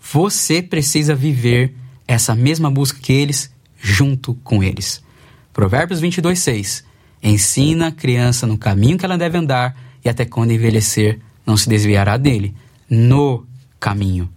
você 0.00 0.62
precisa 0.62 1.14
viver 1.14 1.74
essa 2.08 2.34
mesma 2.34 2.70
busca 2.70 2.98
que 2.98 3.12
eles 3.12 3.52
junto 3.78 4.34
com 4.36 4.62
eles. 4.62 5.02
Provérbios 5.52 6.00
22, 6.00 6.38
6. 6.38 6.84
Ensina 7.22 7.88
a 7.88 7.92
criança 7.92 8.46
no 8.46 8.56
caminho 8.56 8.96
que 8.96 9.04
ela 9.04 9.18
deve 9.18 9.36
andar 9.36 9.76
e 10.04 10.08
até 10.08 10.24
quando 10.24 10.52
envelhecer 10.52 11.20
não 11.46 11.56
se 11.56 11.68
desviará 11.68 12.16
dele. 12.16 12.54
No 12.88 13.46
caminho. 13.78 14.28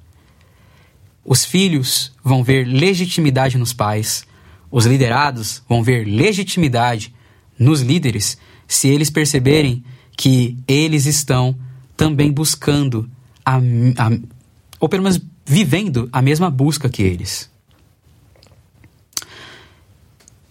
Os 1.26 1.46
filhos 1.46 2.12
vão 2.24 2.44
ver 2.44 2.66
legitimidade 2.66 3.58
nos 3.58 3.74
pais, 3.74 4.26
os 4.70 4.86
liderados 4.86 5.64
vão 5.70 5.84
ver 5.84 6.06
legitimidade 6.06 7.14
nos 7.58 7.82
líderes 7.82 8.38
se 8.68 8.88
eles 8.88 9.10
perceberem 9.10 9.84
que 10.18 10.58
eles 10.68 11.06
estão 11.06 11.56
também 11.96 12.32
buscando, 12.32 13.10
a, 13.46 13.58
a, 13.58 14.12
ou 14.80 14.90
pelo 14.90 15.04
menos 15.04 15.22
vivendo 15.46 16.10
a 16.12 16.22
mesma 16.22 16.50
busca 16.50 16.90
que 16.90 17.02
eles. 17.02 17.50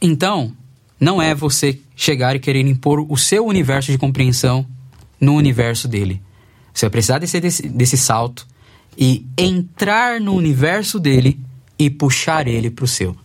Então, 0.00 0.52
não 0.98 1.20
é 1.20 1.34
você 1.34 1.80
chegar 1.94 2.34
e 2.34 2.40
querer 2.40 2.66
impor 2.66 3.00
o 3.08 3.16
seu 3.16 3.46
universo 3.46 3.92
de 3.92 3.98
compreensão 3.98 4.66
no 5.20 5.34
universo 5.34 5.86
dele. 5.86 6.22
Você 6.72 6.86
vai 6.86 6.90
precisar 6.90 7.18
desse, 7.18 7.40
desse, 7.40 7.68
desse 7.68 7.96
salto 7.96 8.46
e 8.96 9.26
entrar 9.36 10.20
no 10.20 10.34
universo 10.34 11.00
dele 11.00 11.40
e 11.78 11.90
puxar 11.90 12.46
ele 12.46 12.70
para 12.70 12.84
o 12.84 12.88
seu. 12.88 13.16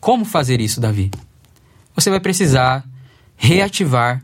Como 0.00 0.24
fazer 0.24 0.60
isso, 0.60 0.80
Davi? 0.80 1.10
Você 1.94 2.10
vai 2.10 2.20
precisar 2.20 2.84
reativar 3.36 4.22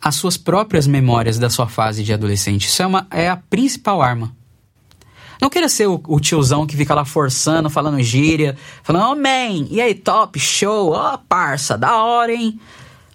as 0.00 0.14
suas 0.14 0.36
próprias 0.36 0.86
memórias 0.86 1.38
da 1.38 1.50
sua 1.50 1.68
fase 1.68 2.04
de 2.04 2.12
adolescente. 2.12 2.66
Isso 2.66 2.82
é, 2.82 2.86
uma, 2.86 3.06
é 3.10 3.28
a 3.28 3.36
principal 3.36 4.02
arma. 4.02 4.34
Não 5.40 5.50
queira 5.50 5.68
ser 5.68 5.86
o, 5.86 6.00
o, 6.06 6.20
tiozão 6.20 6.66
que 6.66 6.76
fica 6.76 6.94
lá 6.94 7.04
forçando, 7.04 7.68
falando 7.68 8.00
gíria, 8.02 8.56
falando, 8.82 9.12
oh 9.12 9.16
man, 9.16 9.66
e 9.70 9.80
aí, 9.80 9.94
top, 9.94 10.38
show, 10.38 10.92
ó, 10.92 11.14
oh, 11.14 11.18
parça, 11.18 11.76
da 11.76 12.02
hora, 12.02 12.32
hein? 12.32 12.58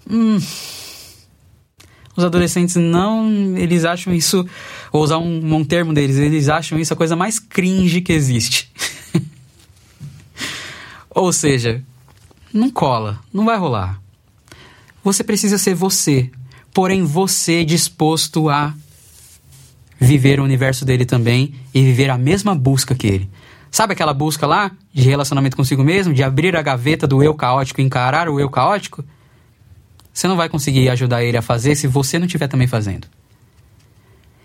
Hum, 0.10 0.38
os 2.15 2.24
adolescentes 2.24 2.75
não. 2.75 3.58
Eles 3.58 3.86
acham 3.86 4.13
isso. 4.13 4.46
Vou 4.91 5.03
usar 5.03 5.18
um, 5.18 5.56
um 5.56 5.63
termo 5.63 5.94
deles, 5.94 6.18
eles 6.18 6.50
acham 6.50 6.80
isso 6.80 6.94
a 6.94 6.98
coisa 6.98 7.15
mais 7.15 7.39
cringe 7.39 8.01
que 8.01 8.13
existe. 8.13 8.72
Ou 11.10 11.32
seja, 11.32 11.84
não 12.53 12.70
cola, 12.70 13.20
não 13.34 13.46
vai 13.46 13.58
rolar. 13.58 14.01
Você 15.03 15.24
precisa 15.24 15.58
ser 15.58 15.74
você, 15.74 16.30
porém 16.74 17.03
você 17.03 17.65
disposto 17.65 18.50
a 18.50 18.74
viver 20.00 20.39
o 20.39 20.44
universo 20.44 20.84
dele 20.84 21.06
também 21.06 21.53
e 21.74 21.82
viver 21.82 22.10
a 22.10 22.18
mesma 22.18 22.56
busca 22.56 22.96
que 22.96 23.08
ele. 23.08 23.30
Sabe 23.70 23.94
aquela 23.94 24.13
busca 24.13 24.46
lá 24.46 24.72
de 24.94 25.03
relacionamento 25.03 25.56
consigo 25.56 25.84
mesmo, 25.84 26.13
de 26.13 26.24
abrir 26.24 26.56
a 26.56 26.62
gaveta 26.62 27.08
do 27.08 27.24
eu 27.24 27.34
caótico 27.34 27.80
e 27.80 27.84
encarar 27.84 28.27
o 28.27 28.39
eu 28.39 28.50
caótico? 28.50 29.03
Você 30.13 30.27
não 30.27 30.36
vai 30.36 30.50
conseguir 30.50 30.89
ajudar 30.89 31.24
ele 31.24 31.38
a 31.38 31.41
fazer 31.41 31.75
se 31.75 31.88
você 31.88 32.20
não 32.20 32.25
estiver 32.25 32.48
também 32.48 32.68
fazendo. 32.68 33.08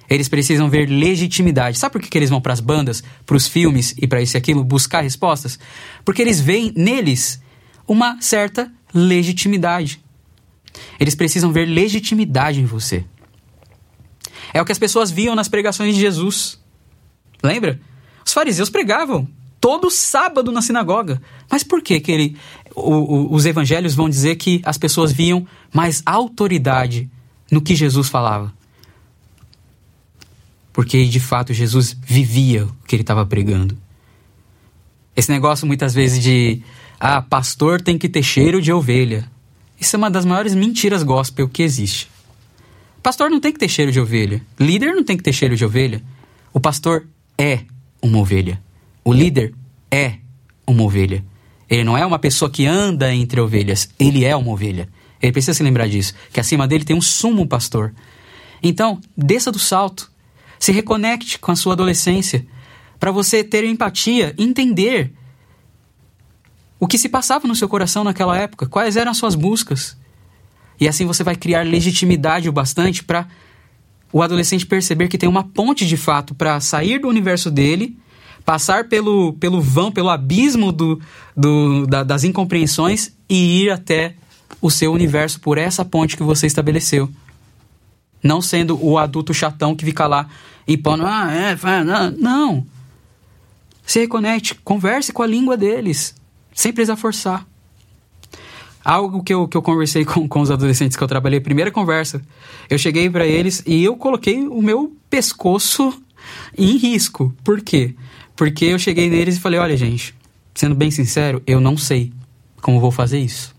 Eles 0.08 0.28
precisam 0.28 0.70
ver 0.70 0.88
legitimidade. 0.88 1.78
Sabe 1.78 1.94
por 1.94 2.02
que, 2.02 2.08
que 2.08 2.16
eles 2.16 2.30
vão 2.30 2.40
para 2.40 2.52
as 2.52 2.60
bandas, 2.60 3.02
para 3.24 3.36
os 3.36 3.48
filmes 3.48 3.94
e 3.98 4.06
para 4.06 4.22
isso 4.22 4.36
e 4.36 4.38
aquilo 4.38 4.62
buscar 4.62 5.00
respostas? 5.00 5.58
Porque 6.04 6.22
eles 6.22 6.40
veem 6.40 6.72
neles 6.76 7.40
uma 7.88 8.20
certa 8.20 8.70
legitimidade. 8.94 10.00
Eles 11.00 11.14
precisam 11.14 11.52
ver 11.52 11.66
legitimidade 11.66 12.60
em 12.60 12.66
você. 12.66 13.04
É 14.54 14.62
o 14.62 14.64
que 14.64 14.72
as 14.72 14.78
pessoas 14.78 15.10
viam 15.10 15.34
nas 15.34 15.48
pregações 15.48 15.94
de 15.94 16.00
Jesus. 16.00 16.60
Lembra? 17.42 17.80
Os 18.24 18.32
fariseus 18.32 18.70
pregavam 18.70 19.28
todo 19.60 19.90
sábado 19.90 20.52
na 20.52 20.62
sinagoga. 20.62 21.20
Mas 21.50 21.64
por 21.64 21.82
que, 21.82 21.98
que 21.98 22.12
ele, 22.12 22.36
o, 22.76 22.92
o, 22.92 23.34
os 23.34 23.46
evangelhos 23.46 23.94
vão 23.94 24.08
dizer 24.08 24.36
que 24.36 24.60
as 24.62 24.76
pessoas 24.76 25.10
viam 25.10 25.46
mais 25.72 26.02
autoridade 26.04 27.10
no 27.50 27.62
que 27.62 27.74
Jesus 27.74 28.08
falava? 28.08 28.52
Porque 30.72 31.06
de 31.06 31.18
fato 31.18 31.54
Jesus 31.54 31.96
vivia 32.00 32.66
o 32.66 32.72
que 32.86 32.94
ele 32.94 33.02
estava 33.02 33.24
pregando. 33.24 33.76
Esse 35.16 35.32
negócio 35.32 35.66
muitas 35.66 35.94
vezes 35.94 36.22
de 36.22 36.60
ah, 37.00 37.22
pastor 37.22 37.80
tem 37.80 37.96
que 37.96 38.10
ter 38.10 38.22
cheiro 38.22 38.60
de 38.60 38.70
ovelha. 38.70 39.26
Isso 39.80 39.96
é 39.96 39.98
uma 39.98 40.10
das 40.10 40.26
maiores 40.26 40.54
mentiras 40.54 41.02
gospel 41.02 41.48
que 41.48 41.62
existe. 41.62 42.10
Pastor 43.02 43.30
não 43.30 43.40
tem 43.40 43.52
que 43.52 43.58
ter 43.58 43.68
cheiro 43.68 43.90
de 43.90 44.00
ovelha. 44.00 44.42
Líder 44.60 44.94
não 44.94 45.04
tem 45.04 45.16
que 45.16 45.22
ter 45.22 45.32
cheiro 45.32 45.56
de 45.56 45.64
ovelha. 45.64 46.02
O 46.52 46.60
pastor 46.60 47.06
é 47.38 47.60
uma 48.02 48.18
ovelha. 48.18 48.60
O 49.02 49.12
líder 49.12 49.54
é 49.90 50.18
uma 50.66 50.82
ovelha. 50.82 51.24
Ele 51.68 51.84
não 51.84 51.98
é 51.98 52.06
uma 52.06 52.18
pessoa 52.18 52.50
que 52.50 52.66
anda 52.66 53.12
entre 53.12 53.40
ovelhas, 53.40 53.88
ele 53.98 54.24
é 54.24 54.34
uma 54.36 54.52
ovelha. 54.52 54.88
Ele 55.20 55.32
precisa 55.32 55.54
se 55.54 55.62
lembrar 55.62 55.88
disso, 55.88 56.14
que 56.32 56.38
acima 56.38 56.68
dele 56.68 56.84
tem 56.84 56.94
um 56.94 57.00
sumo 57.00 57.46
pastor. 57.46 57.92
Então, 58.62 59.00
desça 59.16 59.50
do 59.50 59.58
salto, 59.58 60.10
se 60.58 60.72
reconecte 60.72 61.38
com 61.38 61.50
a 61.50 61.56
sua 61.56 61.72
adolescência, 61.72 62.46
para 62.98 63.10
você 63.10 63.42
ter 63.42 63.64
empatia, 63.64 64.34
entender 64.38 65.12
o 66.78 66.86
que 66.86 66.98
se 66.98 67.08
passava 67.08 67.48
no 67.48 67.56
seu 67.56 67.68
coração 67.68 68.04
naquela 68.04 68.36
época, 68.36 68.66
quais 68.66 68.96
eram 68.96 69.10
as 69.10 69.16
suas 69.16 69.34
buscas. 69.34 69.96
E 70.78 70.86
assim 70.86 71.06
você 71.06 71.24
vai 71.24 71.34
criar 71.34 71.66
legitimidade 71.66 72.48
o 72.48 72.52
bastante 72.52 73.02
para 73.02 73.26
o 74.12 74.22
adolescente 74.22 74.66
perceber 74.66 75.08
que 75.08 75.18
tem 75.18 75.28
uma 75.28 75.44
ponte 75.44 75.86
de 75.86 75.96
fato 75.96 76.34
para 76.34 76.60
sair 76.60 76.98
do 76.98 77.08
universo 77.08 77.50
dele 77.50 77.98
passar 78.46 78.84
pelo, 78.84 79.32
pelo 79.34 79.60
vão, 79.60 79.90
pelo 79.90 80.08
abismo 80.08 80.70
do, 80.70 81.00
do, 81.36 81.84
da, 81.88 82.04
das 82.04 82.22
incompreensões 82.22 83.12
e 83.28 83.64
ir 83.64 83.70
até 83.70 84.14
o 84.62 84.70
seu 84.70 84.92
universo 84.92 85.40
por 85.40 85.58
essa 85.58 85.84
ponte 85.84 86.16
que 86.16 86.22
você 86.22 86.46
estabeleceu. 86.46 87.10
Não 88.22 88.40
sendo 88.40 88.78
o 88.82 88.98
adulto 88.98 89.34
chatão 89.34 89.74
que 89.74 89.84
fica 89.84 90.06
lá 90.06 90.28
impondo, 90.66 91.04
ah, 91.04 91.28
é, 91.32 91.84
não. 91.84 92.10
não. 92.12 92.66
Se 93.84 93.98
reconecte, 94.00 94.54
converse 94.54 95.12
com 95.12 95.22
a 95.22 95.26
língua 95.26 95.56
deles, 95.56 96.14
sem 96.54 96.72
precisar 96.72 96.96
forçar. 96.96 97.44
Algo 98.84 99.24
que 99.24 99.34
eu, 99.34 99.48
que 99.48 99.56
eu 99.56 99.62
conversei 99.62 100.04
com, 100.04 100.28
com 100.28 100.40
os 100.40 100.52
adolescentes 100.52 100.96
que 100.96 101.02
eu 101.02 101.08
trabalhei, 101.08 101.40
primeira 101.40 101.72
conversa, 101.72 102.22
eu 102.70 102.78
cheguei 102.78 103.10
para 103.10 103.26
eles 103.26 103.60
e 103.66 103.82
eu 103.82 103.96
coloquei 103.96 104.46
o 104.46 104.62
meu 104.62 104.96
pescoço 105.10 105.92
em 106.56 106.76
risco. 106.76 107.34
Por 107.42 107.60
quê? 107.60 107.96
Porque 108.36 108.66
eu 108.66 108.78
cheguei 108.78 109.08
neles 109.08 109.36
e 109.36 109.40
falei: 109.40 109.58
olha, 109.58 109.76
gente, 109.76 110.14
sendo 110.54 110.74
bem 110.74 110.90
sincero, 110.90 111.42
eu 111.46 111.58
não 111.58 111.76
sei 111.76 112.12
como 112.60 112.78
vou 112.78 112.90
fazer 112.90 113.18
isso. 113.18 113.56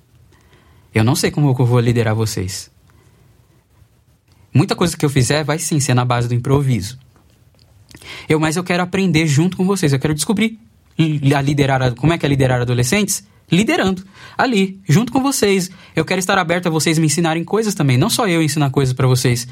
Eu 0.94 1.04
não 1.04 1.16
sei 1.16 1.32
como 1.32 1.50
eu 1.50 1.66
vou 1.66 1.80
liderar 1.80 2.16
vocês. 2.16 2.72
Muita 4.54 4.76
coisa 4.76 4.96
que 4.96 5.06
eu 5.06 5.10
fizer 5.10 5.44
vai 5.44 5.60
sim 5.60 5.80
ser 5.80 5.94
na 5.94 6.06
base 6.06 6.28
do 6.28 6.34
improviso. 6.34 6.98
Eu, 8.28 8.40
mas 8.40 8.56
eu 8.56 8.64
quero 8.64 8.84
aprender 8.84 9.28
junto 9.28 9.58
com 9.58 9.66
vocês. 9.66 9.94
Eu 9.94 10.00
quero 10.00 10.14
descobrir 10.14 10.60
a 11.36 11.42
liderar, 11.42 11.94
como 11.96 12.14
é 12.14 12.18
que 12.18 12.26
é 12.26 12.30
liderar 12.30 12.62
adolescentes? 12.62 13.28
Liderando, 13.52 14.04
ali, 14.38 14.82
junto 14.90 15.12
com 15.12 15.22
vocês. 15.22 15.70
Eu 15.96 16.04
quero 16.04 16.20
estar 16.20 16.38
aberto 16.38 16.68
a 16.68 16.70
vocês 16.70 16.98
me 16.98 17.06
ensinarem 17.06 17.44
coisas 17.44 17.76
também, 17.76 17.98
não 17.98 18.10
só 18.10 18.28
eu 18.28 18.42
ensinar 18.42 18.72
coisas 18.72 18.94
para 18.94 19.08
vocês. 19.08 19.48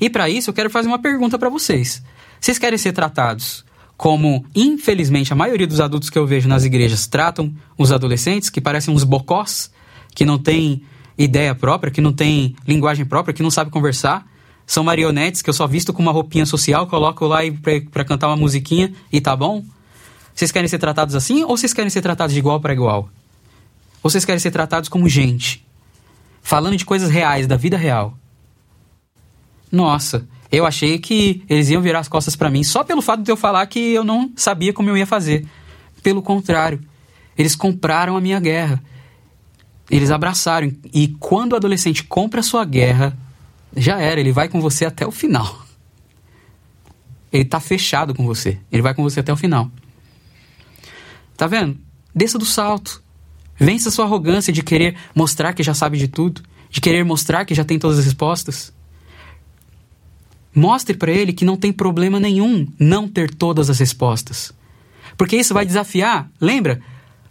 E 0.00 0.10
para 0.10 0.28
isso 0.28 0.50
eu 0.50 0.54
quero 0.54 0.68
fazer 0.68 0.88
uma 0.88 0.98
pergunta 0.98 1.38
para 1.38 1.48
vocês. 1.48 2.02
Vocês 2.40 2.58
querem 2.58 2.78
ser 2.78 2.92
tratados 2.92 3.64
como 3.98 4.46
infelizmente 4.54 5.32
a 5.32 5.36
maioria 5.36 5.66
dos 5.66 5.80
adultos 5.80 6.08
que 6.08 6.16
eu 6.16 6.24
vejo 6.24 6.48
nas 6.48 6.64
igrejas 6.64 7.08
tratam 7.08 7.52
os 7.76 7.90
adolescentes, 7.90 8.48
que 8.48 8.60
parecem 8.60 8.94
uns 8.94 9.02
bocós, 9.02 9.72
que 10.14 10.24
não 10.24 10.38
têm 10.38 10.82
ideia 11.18 11.52
própria, 11.52 11.90
que 11.90 12.00
não 12.00 12.12
têm 12.12 12.54
linguagem 12.64 13.04
própria, 13.04 13.34
que 13.34 13.42
não 13.42 13.50
sabem 13.50 13.72
conversar. 13.72 14.24
São 14.64 14.84
marionetes 14.84 15.42
que 15.42 15.50
eu 15.50 15.54
só 15.54 15.66
visto 15.66 15.92
com 15.92 16.00
uma 16.00 16.12
roupinha 16.12 16.46
social, 16.46 16.86
coloco 16.86 17.26
lá 17.26 17.40
para 17.90 18.04
cantar 18.04 18.28
uma 18.28 18.36
musiquinha 18.36 18.94
e 19.12 19.20
tá 19.20 19.34
bom? 19.34 19.64
Vocês 20.32 20.52
querem 20.52 20.68
ser 20.68 20.78
tratados 20.78 21.16
assim 21.16 21.42
ou 21.42 21.56
vocês 21.56 21.74
querem 21.74 21.90
ser 21.90 22.00
tratados 22.00 22.32
de 22.32 22.38
igual 22.38 22.60
para 22.60 22.72
igual? 22.72 23.10
Ou 24.00 24.08
vocês 24.08 24.24
querem 24.24 24.38
ser 24.38 24.52
tratados 24.52 24.88
como 24.88 25.08
gente? 25.08 25.66
Falando 26.40 26.76
de 26.76 26.84
coisas 26.84 27.10
reais, 27.10 27.48
da 27.48 27.56
vida 27.56 27.76
real. 27.76 28.16
Nossa, 29.72 30.24
eu 30.50 30.64
achei 30.64 30.98
que 30.98 31.42
eles 31.48 31.68
iam 31.68 31.82
virar 31.82 32.00
as 32.00 32.08
costas 32.08 32.34
para 32.34 32.50
mim 32.50 32.64
só 32.64 32.82
pelo 32.82 33.02
fato 33.02 33.22
de 33.22 33.30
eu 33.30 33.36
falar 33.36 33.66
que 33.66 33.78
eu 33.78 34.02
não 34.02 34.32
sabia 34.34 34.72
como 34.72 34.88
eu 34.88 34.96
ia 34.96 35.06
fazer. 35.06 35.46
Pelo 36.02 36.22
contrário, 36.22 36.80
Eles 37.36 37.54
compraram 37.54 38.16
a 38.16 38.20
minha 38.20 38.40
guerra. 38.40 38.82
Eles 39.88 40.10
abraçaram. 40.10 40.72
E 40.92 41.08
quando 41.20 41.52
o 41.52 41.56
adolescente 41.56 42.02
compra 42.02 42.40
a 42.40 42.42
sua 42.42 42.64
guerra, 42.64 43.16
já 43.76 44.00
era, 44.00 44.18
ele 44.18 44.32
vai 44.32 44.48
com 44.48 44.60
você 44.60 44.84
até 44.84 45.06
o 45.06 45.12
final. 45.12 45.64
Ele 47.32 47.44
tá 47.44 47.60
fechado 47.60 48.12
com 48.12 48.26
você. 48.26 48.58
Ele 48.72 48.82
vai 48.82 48.92
com 48.92 49.04
você 49.04 49.20
até 49.20 49.32
o 49.32 49.36
final. 49.36 49.70
Tá 51.36 51.46
vendo? 51.46 51.78
Desça 52.12 52.38
do 52.38 52.44
salto. 52.44 53.00
Vença 53.56 53.90
sua 53.90 54.04
arrogância 54.04 54.52
de 54.52 54.62
querer 54.62 54.96
mostrar 55.14 55.52
que 55.52 55.62
já 55.62 55.74
sabe 55.74 55.96
de 55.96 56.08
tudo, 56.08 56.42
de 56.70 56.80
querer 56.80 57.04
mostrar 57.04 57.44
que 57.44 57.54
já 57.54 57.64
tem 57.64 57.78
todas 57.78 58.00
as 58.00 58.04
respostas. 58.04 58.72
Mostre 60.54 60.96
para 60.96 61.12
ele 61.12 61.32
que 61.32 61.44
não 61.44 61.56
tem 61.56 61.72
problema 61.72 62.18
nenhum 62.18 62.66
não 62.78 63.06
ter 63.06 63.32
todas 63.32 63.70
as 63.70 63.78
respostas. 63.78 64.52
Porque 65.16 65.36
isso 65.36 65.54
vai 65.54 65.66
desafiar, 65.66 66.30
lembra? 66.40 66.80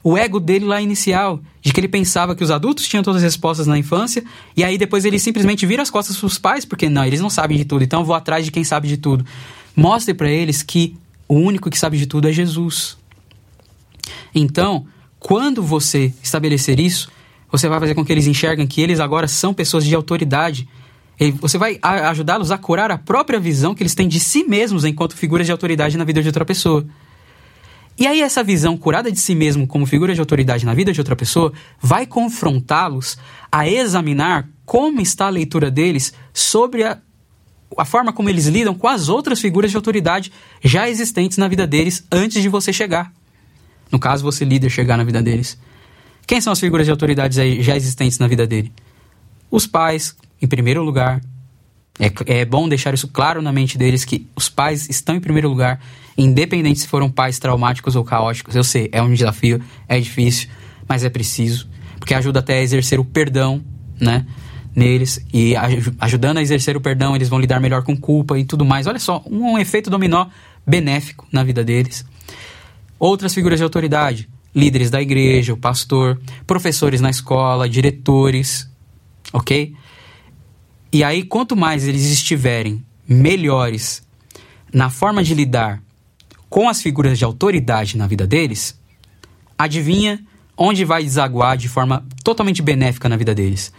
O 0.03 0.17
ego 0.17 0.39
dele 0.39 0.65
lá 0.65 0.81
inicial, 0.81 1.41
de 1.61 1.73
que 1.73 1.79
ele 1.79 1.87
pensava 1.87 2.35
que 2.35 2.43
os 2.43 2.51
adultos 2.51 2.87
tinham 2.87 3.03
todas 3.03 3.17
as 3.17 3.23
respostas 3.23 3.67
na 3.67 3.77
infância, 3.77 4.23
e 4.55 4.63
aí 4.63 4.77
depois 4.77 5.03
ele 5.03 5.19
simplesmente 5.19 5.65
vira 5.65 5.81
as 5.81 5.89
costas 5.89 6.17
para 6.17 6.27
os 6.27 6.37
pais, 6.37 6.63
porque 6.63 6.87
não, 6.87 7.03
eles 7.03 7.19
não 7.19 7.29
sabem 7.29 7.57
de 7.57 7.65
tudo, 7.65 7.83
então 7.83 8.01
eu 8.01 8.05
vou 8.05 8.15
atrás 8.15 8.45
de 8.45 8.51
quem 8.51 8.63
sabe 8.63 8.87
de 8.87 8.97
tudo. 8.97 9.25
Mostre 9.75 10.13
para 10.13 10.29
eles 10.29 10.63
que 10.63 10.95
o 11.27 11.35
único 11.35 11.69
que 11.69 11.77
sabe 11.77 11.97
de 11.97 12.05
tudo 12.05 12.27
é 12.27 12.31
Jesus. 12.31 12.97
Então, 14.33 14.85
quando 15.19 15.61
você 15.61 16.13
estabelecer 16.23 16.79
isso, 16.79 17.11
você 17.51 17.67
vai 17.67 17.79
fazer 17.79 17.95
com 17.95 18.05
que 18.05 18.11
eles 18.11 18.27
enxerguem 18.27 18.67
que 18.67 18.81
eles 18.81 18.99
agora 18.99 19.27
são 19.27 19.53
pessoas 19.53 19.85
de 19.85 19.95
autoridade. 19.95 20.67
Você 21.39 21.57
vai 21.57 21.79
ajudá-los 21.81 22.51
a 22.51 22.57
curar 22.57 22.91
a 22.91 22.97
própria 22.97 23.39
visão 23.39 23.73
que 23.73 23.81
eles 23.81 23.95
têm 23.95 24.07
de 24.07 24.19
si 24.19 24.43
mesmos 24.43 24.85
enquanto 24.85 25.17
figuras 25.17 25.47
de 25.47 25.51
autoridade 25.51 25.97
na 25.97 26.03
vida 26.03 26.21
de 26.21 26.27
outra 26.27 26.45
pessoa. 26.45 26.85
E 27.99 28.05
aí, 28.05 28.21
essa 28.21 28.43
visão 28.43 28.77
curada 28.77 29.11
de 29.11 29.19
si 29.19 29.33
mesmo 29.33 29.65
como 29.65 29.87
figura 29.87 30.13
de 30.13 30.19
autoridade 30.19 30.63
na 30.63 30.75
vida 30.75 30.93
de 30.93 31.01
outra 31.01 31.15
pessoa 31.15 31.51
vai 31.81 32.05
confrontá-los 32.05 33.17
a 33.51 33.67
examinar 33.67 34.47
como 34.63 35.01
está 35.01 35.25
a 35.25 35.31
leitura 35.31 35.71
deles 35.71 36.13
sobre 36.31 36.83
a, 36.83 36.99
a 37.75 37.85
forma 37.85 38.13
como 38.13 38.29
eles 38.29 38.45
lidam 38.45 38.75
com 38.75 38.87
as 38.87 39.09
outras 39.09 39.41
figuras 39.41 39.71
de 39.71 39.77
autoridade 39.77 40.31
já 40.63 40.87
existentes 40.87 41.39
na 41.39 41.47
vida 41.47 41.65
deles 41.65 42.05
antes 42.11 42.43
de 42.43 42.49
você 42.49 42.71
chegar. 42.71 43.11
No 43.91 43.97
caso, 43.97 44.23
você 44.23 44.45
líder 44.45 44.69
chegar 44.69 44.95
na 44.97 45.03
vida 45.03 45.21
deles. 45.21 45.57
Quem 46.27 46.39
são 46.39 46.53
as 46.53 46.59
figuras 46.59 46.85
de 46.85 46.91
autoridades 46.91 47.37
já 47.65 47.75
existentes 47.75 48.19
na 48.19 48.27
vida 48.27 48.45
dele? 48.45 48.71
Os 49.49 49.65
pais, 49.65 50.15
em 50.41 50.47
primeiro 50.47 50.83
lugar. 50.83 51.21
É, 51.99 52.41
é 52.41 52.45
bom 52.45 52.69
deixar 52.69 52.93
isso 52.93 53.07
claro 53.07 53.41
na 53.41 53.51
mente 53.51 53.75
deles 53.75 54.05
que 54.05 54.27
os 54.35 54.47
pais 54.47 54.87
estão 54.87 55.15
em 55.15 55.19
primeiro 55.19 55.49
lugar, 55.49 55.79
independente 56.15 56.79
se 56.79 56.87
foram 56.87 57.09
pais 57.09 57.39
traumáticos 57.39 57.95
ou 57.95 58.03
caóticos. 58.03 58.55
Eu 58.55 58.63
sei, 58.63 58.87
é 58.91 59.01
um 59.01 59.11
desafio, 59.11 59.59
é 59.87 59.99
difícil, 59.99 60.47
mas 60.87 61.03
é 61.03 61.09
preciso, 61.09 61.67
porque 61.97 62.13
ajuda 62.13 62.39
até 62.39 62.59
a 62.59 62.61
exercer 62.61 62.99
o 62.99 63.05
perdão, 63.05 63.63
né? 63.99 64.27
Neles 64.75 65.25
e 65.33 65.55
ajudando 65.99 66.37
a 66.37 66.41
exercer 66.41 66.77
o 66.77 66.81
perdão, 66.81 67.15
eles 67.15 67.29
vão 67.29 67.39
lidar 67.39 67.59
melhor 67.59 67.81
com 67.81 67.97
culpa 67.97 68.37
e 68.37 68.45
tudo 68.45 68.63
mais. 68.63 68.85
Olha 68.85 68.99
só, 68.99 69.23
um, 69.25 69.53
um 69.53 69.57
efeito 69.57 69.89
dominó 69.89 70.27
benéfico 70.67 71.27
na 71.31 71.43
vida 71.43 71.63
deles. 71.63 72.05
Outras 72.99 73.33
figuras 73.33 73.57
de 73.57 73.63
autoridade, 73.63 74.29
líderes 74.53 74.91
da 74.91 75.01
igreja, 75.01 75.51
o 75.51 75.57
pastor, 75.57 76.19
professores 76.45 77.01
na 77.01 77.09
escola, 77.09 77.67
diretores, 77.67 78.69
ok? 79.33 79.75
E 80.91 81.03
aí, 81.03 81.23
quanto 81.23 81.55
mais 81.55 81.87
eles 81.87 82.05
estiverem 82.11 82.83
melhores 83.07 84.01
na 84.73 84.89
forma 84.89 85.23
de 85.23 85.33
lidar 85.33 85.81
com 86.49 86.69
as 86.69 86.81
figuras 86.81 87.17
de 87.17 87.25
autoridade 87.25 87.97
na 87.97 88.07
vida 88.07 88.25
deles, 88.25 88.79
adivinha 89.57 90.23
onde 90.57 90.85
vai 90.85 91.03
desaguar 91.03 91.57
de 91.57 91.67
forma 91.67 92.05
totalmente 92.23 92.61
benéfica 92.61 93.09
na 93.09 93.17
vida 93.17 93.35
deles? 93.35 93.71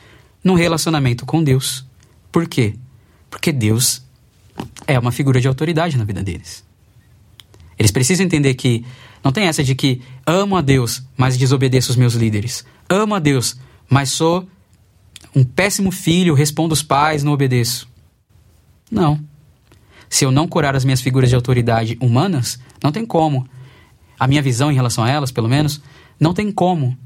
No 0.44 0.54
relacionamento 0.54 1.26
com 1.26 1.42
Deus. 1.42 1.86
Por 2.30 2.46
quê? 2.46 2.74
Porque 3.30 3.52
Deus 3.52 4.02
é 4.86 4.98
uma 4.98 5.12
figura 5.12 5.40
de 5.40 5.48
autoridade 5.48 5.96
na 5.96 6.04
vida 6.04 6.22
deles. 6.22 6.64
Eles 7.78 7.90
precisam 7.90 8.26
entender 8.26 8.54
que 8.54 8.84
não 9.22 9.32
tem 9.32 9.46
essa 9.46 9.62
de 9.62 9.74
que 9.74 10.02
amo 10.26 10.56
a 10.56 10.60
Deus, 10.60 11.02
mas 11.16 11.36
desobedeço 11.36 11.90
os 11.90 11.96
meus 11.96 12.14
líderes. 12.14 12.64
Amo 12.88 13.14
a 13.14 13.18
Deus, 13.18 13.56
mas 13.88 14.10
sou 14.10 14.48
um 15.34 15.44
péssimo 15.44 15.90
filho, 15.90 16.34
respondo 16.34 16.72
os 16.72 16.82
pais, 16.82 17.22
não 17.22 17.32
obedeço. 17.32 17.88
Não. 18.90 19.20
Se 20.08 20.24
eu 20.24 20.30
não 20.30 20.48
curar 20.48 20.74
as 20.74 20.84
minhas 20.84 21.00
figuras 21.00 21.28
de 21.28 21.34
autoridade 21.34 21.96
humanas, 22.00 22.58
não 22.82 22.90
tem 22.90 23.04
como. 23.04 23.48
A 24.18 24.26
minha 24.26 24.42
visão 24.42 24.70
em 24.70 24.74
relação 24.74 25.04
a 25.04 25.10
elas, 25.10 25.30
pelo 25.30 25.48
menos, 25.48 25.80
não 26.18 26.32
tem 26.32 26.50
como 26.50 26.96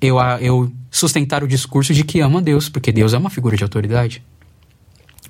eu, 0.00 0.18
eu 0.40 0.72
sustentar 0.90 1.42
o 1.42 1.48
discurso 1.48 1.94
de 1.94 2.04
que 2.04 2.20
amo 2.20 2.38
a 2.38 2.40
Deus, 2.40 2.68
porque 2.68 2.92
Deus 2.92 3.14
é 3.14 3.18
uma 3.18 3.30
figura 3.30 3.56
de 3.56 3.62
autoridade. 3.62 4.22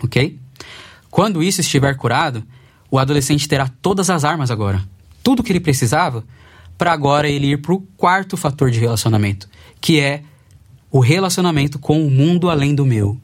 Ok? 0.02 0.38
Quando 1.10 1.42
isso 1.42 1.60
estiver 1.60 1.96
curado, 1.96 2.44
o 2.90 2.98
adolescente 2.98 3.48
terá 3.48 3.68
todas 3.80 4.10
as 4.10 4.24
armas 4.24 4.50
agora 4.50 4.82
tudo 5.26 5.42
que 5.42 5.50
ele 5.50 5.58
precisava 5.58 6.24
para 6.78 6.92
agora 6.92 7.28
ele 7.28 7.48
ir 7.48 7.60
para 7.60 7.72
o 7.72 7.80
quarto 7.96 8.36
fator 8.36 8.70
de 8.70 8.78
relacionamento, 8.78 9.48
que 9.80 9.98
é 9.98 10.22
o 10.90 11.00
relacionamento 11.00 11.78
com 11.78 12.06
o 12.06 12.10
mundo 12.10 12.48
além 12.48 12.74
do 12.74 12.84
meu. 12.86 13.18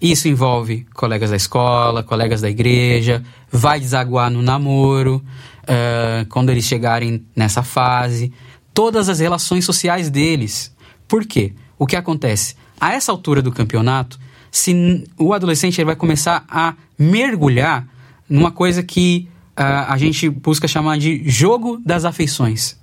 Isso 0.00 0.28
envolve 0.28 0.86
colegas 0.94 1.30
da 1.30 1.36
escola, 1.36 2.02
colegas 2.02 2.40
da 2.42 2.50
igreja, 2.50 3.22
vai 3.50 3.80
desaguar 3.80 4.30
no 4.30 4.42
namoro, 4.42 5.24
uh, 5.62 6.26
quando 6.28 6.50
eles 6.50 6.64
chegarem 6.64 7.24
nessa 7.34 7.62
fase, 7.62 8.32
todas 8.74 9.08
as 9.08 9.20
relações 9.20 9.64
sociais 9.64 10.10
deles. 10.10 10.74
Por 11.08 11.24
quê? 11.24 11.54
O 11.78 11.86
que 11.86 11.96
acontece? 11.96 12.56
A 12.78 12.92
essa 12.92 13.10
altura 13.10 13.40
do 13.40 13.50
campeonato, 13.50 14.18
se 14.50 15.04
o 15.18 15.32
adolescente 15.32 15.78
ele 15.78 15.86
vai 15.86 15.96
começar 15.96 16.44
a 16.48 16.74
mergulhar 16.98 17.88
numa 18.28 18.50
coisa 18.50 18.82
que 18.82 19.28
uh, 19.58 19.88
a 19.88 19.96
gente 19.96 20.28
busca 20.28 20.68
chamar 20.68 20.98
de 20.98 21.22
jogo 21.28 21.80
das 21.84 22.04
afeições. 22.04 22.76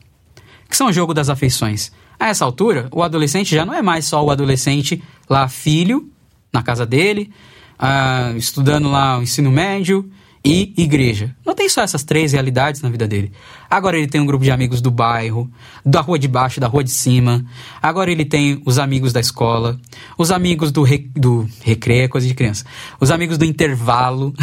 Que 0.73 0.77
são 0.77 0.88
o 0.88 0.91
jogo 0.91 1.13
das 1.13 1.29
afeições? 1.29 1.91
A 2.19 2.29
essa 2.29 2.43
altura, 2.43 2.88
o 2.91 3.03
adolescente 3.03 3.53
já 3.53 3.63
não 3.63 3.75
é 3.75 3.81
mais 3.83 4.05
só 4.05 4.25
o 4.25 4.31
adolescente 4.31 5.03
lá, 5.29 5.47
filho, 5.47 6.09
na 6.51 6.63
casa 6.63 6.83
dele, 6.83 7.31
uh, 7.79 8.36
estudando 8.36 8.89
lá 8.89 9.19
o 9.19 9.21
ensino 9.21 9.51
médio 9.51 10.09
e 10.43 10.73
igreja. 10.75 11.36
Não 11.45 11.53
tem 11.53 11.69
só 11.69 11.83
essas 11.83 12.03
três 12.03 12.31
realidades 12.31 12.81
na 12.81 12.89
vida 12.89 13.07
dele. 13.07 13.31
Agora 13.69 13.99
ele 13.99 14.07
tem 14.07 14.19
um 14.19 14.25
grupo 14.25 14.43
de 14.43 14.49
amigos 14.49 14.81
do 14.81 14.89
bairro, 14.89 15.47
da 15.86 16.01
rua 16.01 16.17
de 16.17 16.27
baixo, 16.27 16.59
da 16.59 16.65
rua 16.65 16.83
de 16.83 16.89
cima. 16.89 17.45
Agora 17.79 18.12
ele 18.12 18.25
tem 18.25 18.59
os 18.65 18.79
amigos 18.79 19.13
da 19.13 19.19
escola, 19.19 19.79
os 20.17 20.31
amigos 20.31 20.71
do, 20.71 20.81
re, 20.81 21.07
do 21.15 21.47
recreio, 21.62 22.05
é 22.05 22.07
coisa 22.07 22.25
de 22.25 22.33
criança. 22.33 22.65
Os 22.99 23.12
amigos 23.12 23.38
do 23.38 23.45
intervalo, 23.45 24.33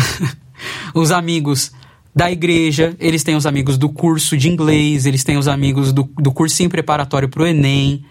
os 0.94 1.10
amigos 1.10 1.72
da 2.14 2.30
igreja, 2.30 2.96
eles 2.98 3.22
têm 3.22 3.36
os 3.36 3.46
amigos 3.46 3.78
do 3.78 3.88
curso 3.88 4.36
de 4.36 4.48
inglês, 4.48 5.06
eles 5.06 5.22
têm 5.22 5.36
os 5.36 5.46
amigos 5.46 5.92
do, 5.92 6.02
do 6.18 6.32
cursinho 6.32 6.68
preparatório 6.68 7.28
para 7.28 7.42
o 7.42 7.46
Enem. 7.46 8.04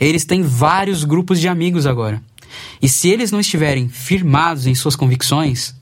Eles 0.00 0.24
têm 0.24 0.42
vários 0.42 1.04
grupos 1.04 1.38
de 1.38 1.48
amigos 1.48 1.86
agora. 1.86 2.22
E 2.80 2.88
se 2.88 3.08
eles 3.08 3.30
não 3.30 3.40
estiverem 3.40 3.88
firmados 3.88 4.66
em 4.66 4.74
suas 4.74 4.96
convicções, 4.96 5.74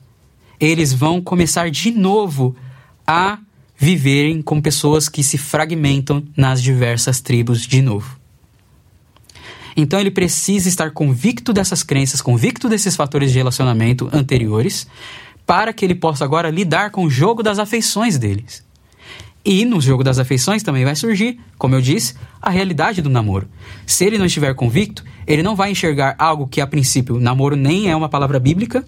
eles 0.59 0.93
vão 0.93 1.21
começar 1.21 1.71
de 1.71 1.91
novo 1.91 2.55
a 3.07 3.39
viverem 3.77 4.41
com 4.41 4.61
pessoas 4.61 5.09
que 5.09 5.23
se 5.23 5.37
fragmentam 5.37 6.23
nas 6.37 6.61
diversas 6.61 7.19
tribos 7.19 7.65
de 7.65 7.81
novo. 7.81 8.19
Então 9.75 9.99
ele 9.99 10.11
precisa 10.11 10.69
estar 10.69 10.91
convicto 10.91 11.53
dessas 11.53 11.81
crenças, 11.81 12.21
convicto 12.21 12.69
desses 12.69 12.95
fatores 12.95 13.31
de 13.31 13.37
relacionamento 13.37 14.09
anteriores, 14.13 14.85
para 15.51 15.73
que 15.73 15.83
ele 15.83 15.95
possa 15.95 16.23
agora 16.23 16.49
lidar 16.49 16.91
com 16.91 17.03
o 17.03 17.09
jogo 17.09 17.43
das 17.43 17.59
afeições 17.59 18.17
deles. 18.17 18.65
E 19.43 19.65
no 19.65 19.81
jogo 19.81 20.01
das 20.01 20.17
afeições 20.17 20.63
também 20.63 20.85
vai 20.85 20.95
surgir, 20.95 21.41
como 21.57 21.75
eu 21.75 21.81
disse, 21.81 22.15
a 22.41 22.49
realidade 22.49 23.01
do 23.01 23.09
namoro. 23.09 23.49
Se 23.85 24.05
ele 24.05 24.17
não 24.17 24.25
estiver 24.25 24.55
convicto, 24.55 25.03
ele 25.27 25.43
não 25.43 25.53
vai 25.53 25.69
enxergar 25.69 26.15
algo 26.17 26.47
que 26.47 26.61
a 26.61 26.67
princípio 26.67 27.19
namoro 27.19 27.57
nem 27.57 27.89
é 27.89 27.95
uma 27.97 28.07
palavra 28.07 28.39
bíblica, 28.39 28.85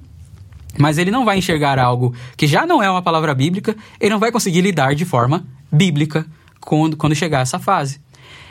mas 0.80 0.98
ele 0.98 1.12
não 1.12 1.26
vai 1.26 1.38
enxergar 1.38 1.78
algo 1.78 2.16
que 2.38 2.48
já 2.48 2.66
não 2.66 2.82
é 2.82 2.90
uma 2.90 3.02
palavra 3.02 3.36
bíblica, 3.36 3.76
ele 4.00 4.12
não 4.12 4.20
vai 4.20 4.32
conseguir 4.32 4.62
lidar 4.62 4.96
de 4.96 5.04
forma 5.04 5.46
bíblica 5.70 6.26
quando, 6.62 6.96
quando 6.96 7.14
chegar 7.14 7.42
essa 7.42 7.60
fase. 7.60 8.00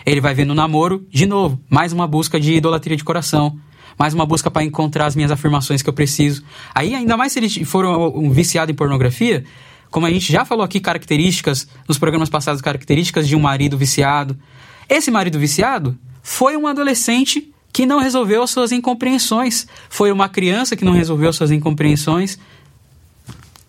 Ele 0.05 0.21
vai 0.21 0.35
ver 0.35 0.45
no 0.45 0.53
namoro, 0.55 1.07
de 1.09 1.25
novo, 1.25 1.59
mais 1.67 1.95
uma 1.95 2.07
busca 2.07 2.39
de 2.39 2.53
idolatria 2.53 2.95
de 2.95 3.05
coração, 3.05 3.59
mais 3.99 4.15
uma 4.15 4.27
busca 4.27 4.51
para 4.51 4.65
encontrar 4.65 5.07
as 5.07 5.17
minhas 5.17 5.31
afirmações 5.31 5.83
que 5.83 5.89
eu 5.89 5.93
preciso. 5.93 6.43
Aí, 6.75 6.95
ainda 6.95 7.17
mais 7.17 7.33
se 7.33 7.39
ele 7.39 7.65
for 7.65 7.85
um, 7.85 8.27
um 8.27 8.31
viciado 8.31 8.71
em 8.71 8.75
pornografia, 8.75 9.45
como 9.91 10.07
a 10.07 10.11
gente 10.11 10.33
já 10.33 10.45
falou 10.45 10.65
aqui, 10.65 10.81
características, 10.81 11.69
nos 11.87 11.99
programas 11.99 12.31
passados, 12.31 12.63
características 12.63 13.29
de 13.29 13.37
um 13.37 13.41
marido 13.41 13.77
viciado. 13.77 14.39
Esse 14.89 15.11
marido 15.11 15.39
viciado 15.39 15.99
foi 16.23 16.57
um 16.57 16.67
adolescente 16.67 17.53
que 17.73 17.85
não 17.85 18.01
resolveu 18.01 18.43
as 18.43 18.51
suas 18.51 18.73
incompreensões. 18.73 19.67
Foi 19.91 20.11
uma 20.11 20.29
criança 20.29 20.77
que 20.77 20.85
não 20.85 20.93
resolveu 20.93 21.29
as 21.29 21.37
suas 21.37 21.51
incompreensões. 21.51 22.39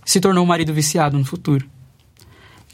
Se 0.06 0.20
tornou 0.20 0.44
um 0.44 0.48
marido 0.48 0.74
viciado 0.74 1.18
no 1.18 1.26
futuro. 1.26 1.66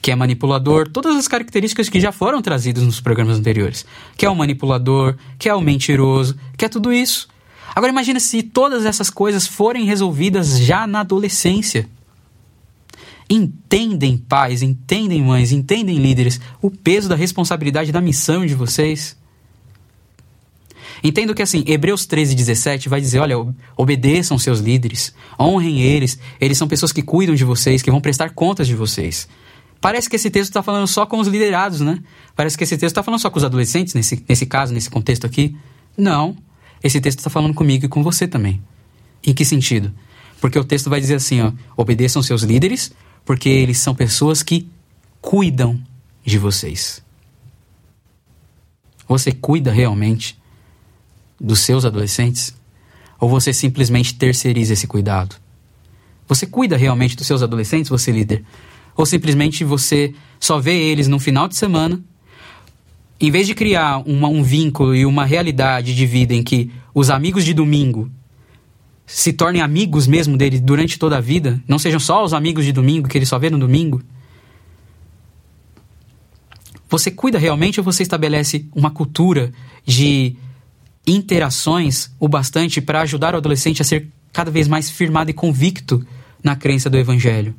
que 0.02 0.12
é 0.12 0.16
manipulador, 0.16 0.88
todas 0.88 1.16
as 1.18 1.28
características 1.28 1.90
que 1.90 2.00
já 2.00 2.12
foram 2.12 2.42
trazidas 2.42 2.84
nos 2.84 3.02
programas 3.02 3.38
anteriores. 3.38 3.86
Que 4.16 4.26
é 4.26 4.30
o 4.30 4.36
manipulador, 4.36 5.16
que 5.38 5.50
é 5.50 5.54
o 5.54 5.60
mentiroso, 5.60 6.38
que 6.58 6.66
é 6.66 6.70
tudo 6.70 6.94
isso. 6.94 7.28
Agora 7.76 7.92
imagine 7.92 8.20
se 8.20 8.44
todas 8.44 8.86
essas 8.86 9.10
coisas 9.10 9.48
forem 9.48 9.86
resolvidas 9.86 10.60
já 10.60 10.86
na 10.88 11.02
adolescência. 11.02 11.88
Entendem, 13.30 14.18
pais, 14.18 14.64
entendem, 14.64 15.22
mães, 15.22 15.52
entendem, 15.52 15.98
líderes, 15.98 16.42
o 16.62 16.72
peso 16.72 17.08
da 17.08 17.16
responsabilidade 17.16 17.92
da 17.92 18.02
missão 18.02 18.46
de 18.46 18.56
vocês? 18.56 19.16
Entendo 21.04 21.34
que 21.34 21.42
assim, 21.42 21.64
Hebreus 21.68 22.06
13, 22.06 22.36
17 22.36 22.90
vai 22.90 23.00
dizer: 23.00 23.20
olha, 23.20 23.36
obedeçam 23.78 24.38
seus 24.38 24.60
líderes, 24.60 25.14
honrem 25.40 25.82
eles, 25.82 26.20
eles 26.42 26.58
são 26.58 26.68
pessoas 26.68 26.92
que 26.92 27.02
cuidam 27.02 27.36
de 27.36 27.46
vocês, 27.46 27.82
que 27.82 27.92
vão 27.92 28.02
prestar 28.02 28.32
contas 28.32 28.68
de 28.68 28.76
vocês. 28.76 29.28
Parece 29.80 30.10
que 30.10 30.18
esse 30.18 30.30
texto 30.30 30.50
está 30.50 30.62
falando 30.62 30.88
só 30.88 31.06
com 31.06 31.20
os 31.20 31.28
liderados, 31.28 31.80
né? 31.80 32.00
Parece 32.36 32.58
que 32.58 32.64
esse 32.66 32.78
texto 32.78 32.92
está 32.92 33.04
falando 33.04 33.22
só 33.22 33.30
com 33.30 33.38
os 33.38 33.46
adolescentes, 33.46 33.94
nesse, 33.94 34.24
nesse 34.28 34.46
caso, 34.46 34.74
nesse 34.74 34.90
contexto 34.90 35.26
aqui. 35.26 35.56
Não. 35.98 36.36
Esse 36.84 37.02
texto 37.02 37.20
está 37.20 37.30
falando 37.30 37.54
comigo 37.54 37.86
e 37.86 37.90
com 37.90 38.02
você 38.04 38.28
também. 38.28 38.62
Em 39.26 39.34
que 39.34 39.44
sentido? 39.44 39.94
Porque 40.40 40.58
o 40.58 40.64
texto 40.64 40.90
vai 40.90 41.00
dizer 41.00 41.16
assim: 41.16 41.42
ó, 41.42 41.52
obedeçam 41.76 42.22
seus 42.22 42.44
líderes, 42.44 42.92
porque 43.26 43.50
eles 43.50 43.78
são 43.78 43.94
pessoas 43.94 44.42
que 44.42 44.70
cuidam 45.22 45.80
de 46.26 46.38
vocês. 46.38 47.04
Você 49.08 49.32
cuida 49.32 49.72
realmente 49.72 50.40
dos 51.40 51.60
seus 51.60 51.84
adolescentes? 51.84 52.54
Ou 53.20 53.28
você 53.28 53.52
simplesmente 53.52 54.16
terceiriza 54.16 54.74
esse 54.74 54.88
cuidado? 54.88 55.36
Você 56.28 56.46
cuida 56.46 56.78
realmente 56.78 57.18
dos 57.18 57.28
seus 57.28 57.42
adolescentes, 57.42 57.90
você 57.90 58.12
líder? 58.12 58.46
Ou 58.96 59.06
simplesmente 59.06 59.64
você 59.64 60.14
só 60.40 60.60
vê 60.60 60.78
eles 60.78 61.08
no 61.08 61.20
final 61.20 61.48
de 61.48 61.56
semana? 61.56 62.02
Em 63.20 63.30
vez 63.30 63.46
de 63.46 63.54
criar 63.54 63.98
uma, 64.06 64.30
um 64.30 64.42
vínculo 64.42 64.96
e 64.96 65.06
uma 65.06 65.26
realidade 65.26 65.94
de 65.94 66.06
vida 66.06 66.34
em 66.34 66.42
que 66.42 66.72
os 66.94 67.10
amigos 67.10 67.44
de 67.44 67.54
domingo 67.54 68.10
se 69.06 69.34
tornem 69.34 69.62
amigos 69.62 70.08
mesmo 70.08 70.38
dele 70.38 70.60
durante 70.60 71.00
toda 71.00 71.18
a 71.18 71.22
vida, 71.22 71.62
não 71.68 71.80
sejam 71.80 72.00
só 72.00 72.24
os 72.24 72.34
amigos 72.34 72.64
de 72.64 72.72
domingo 72.72 73.10
que 73.10 73.18
ele 73.18 73.26
só 73.26 73.40
vê 73.40 73.50
no 73.50 73.58
domingo. 73.58 74.02
Você 76.88 77.10
cuida 77.10 77.40
realmente 77.40 77.80
ou 77.80 77.84
você 77.84 78.04
estabelece 78.04 78.68
uma 78.74 78.92
cultura 78.92 79.52
de 79.84 80.36
interações 81.06 82.12
o 82.20 82.28
bastante 82.28 82.80
para 82.80 83.02
ajudar 83.02 83.34
o 83.34 83.38
adolescente 83.38 83.82
a 83.82 83.86
ser 83.86 84.08
cada 84.32 84.52
vez 84.52 84.68
mais 84.68 84.90
firmado 84.90 85.32
e 85.32 85.34
convicto 85.34 86.06
na 86.44 86.56
crença 86.56 86.90
do 86.90 86.98
evangelho? 86.98 87.56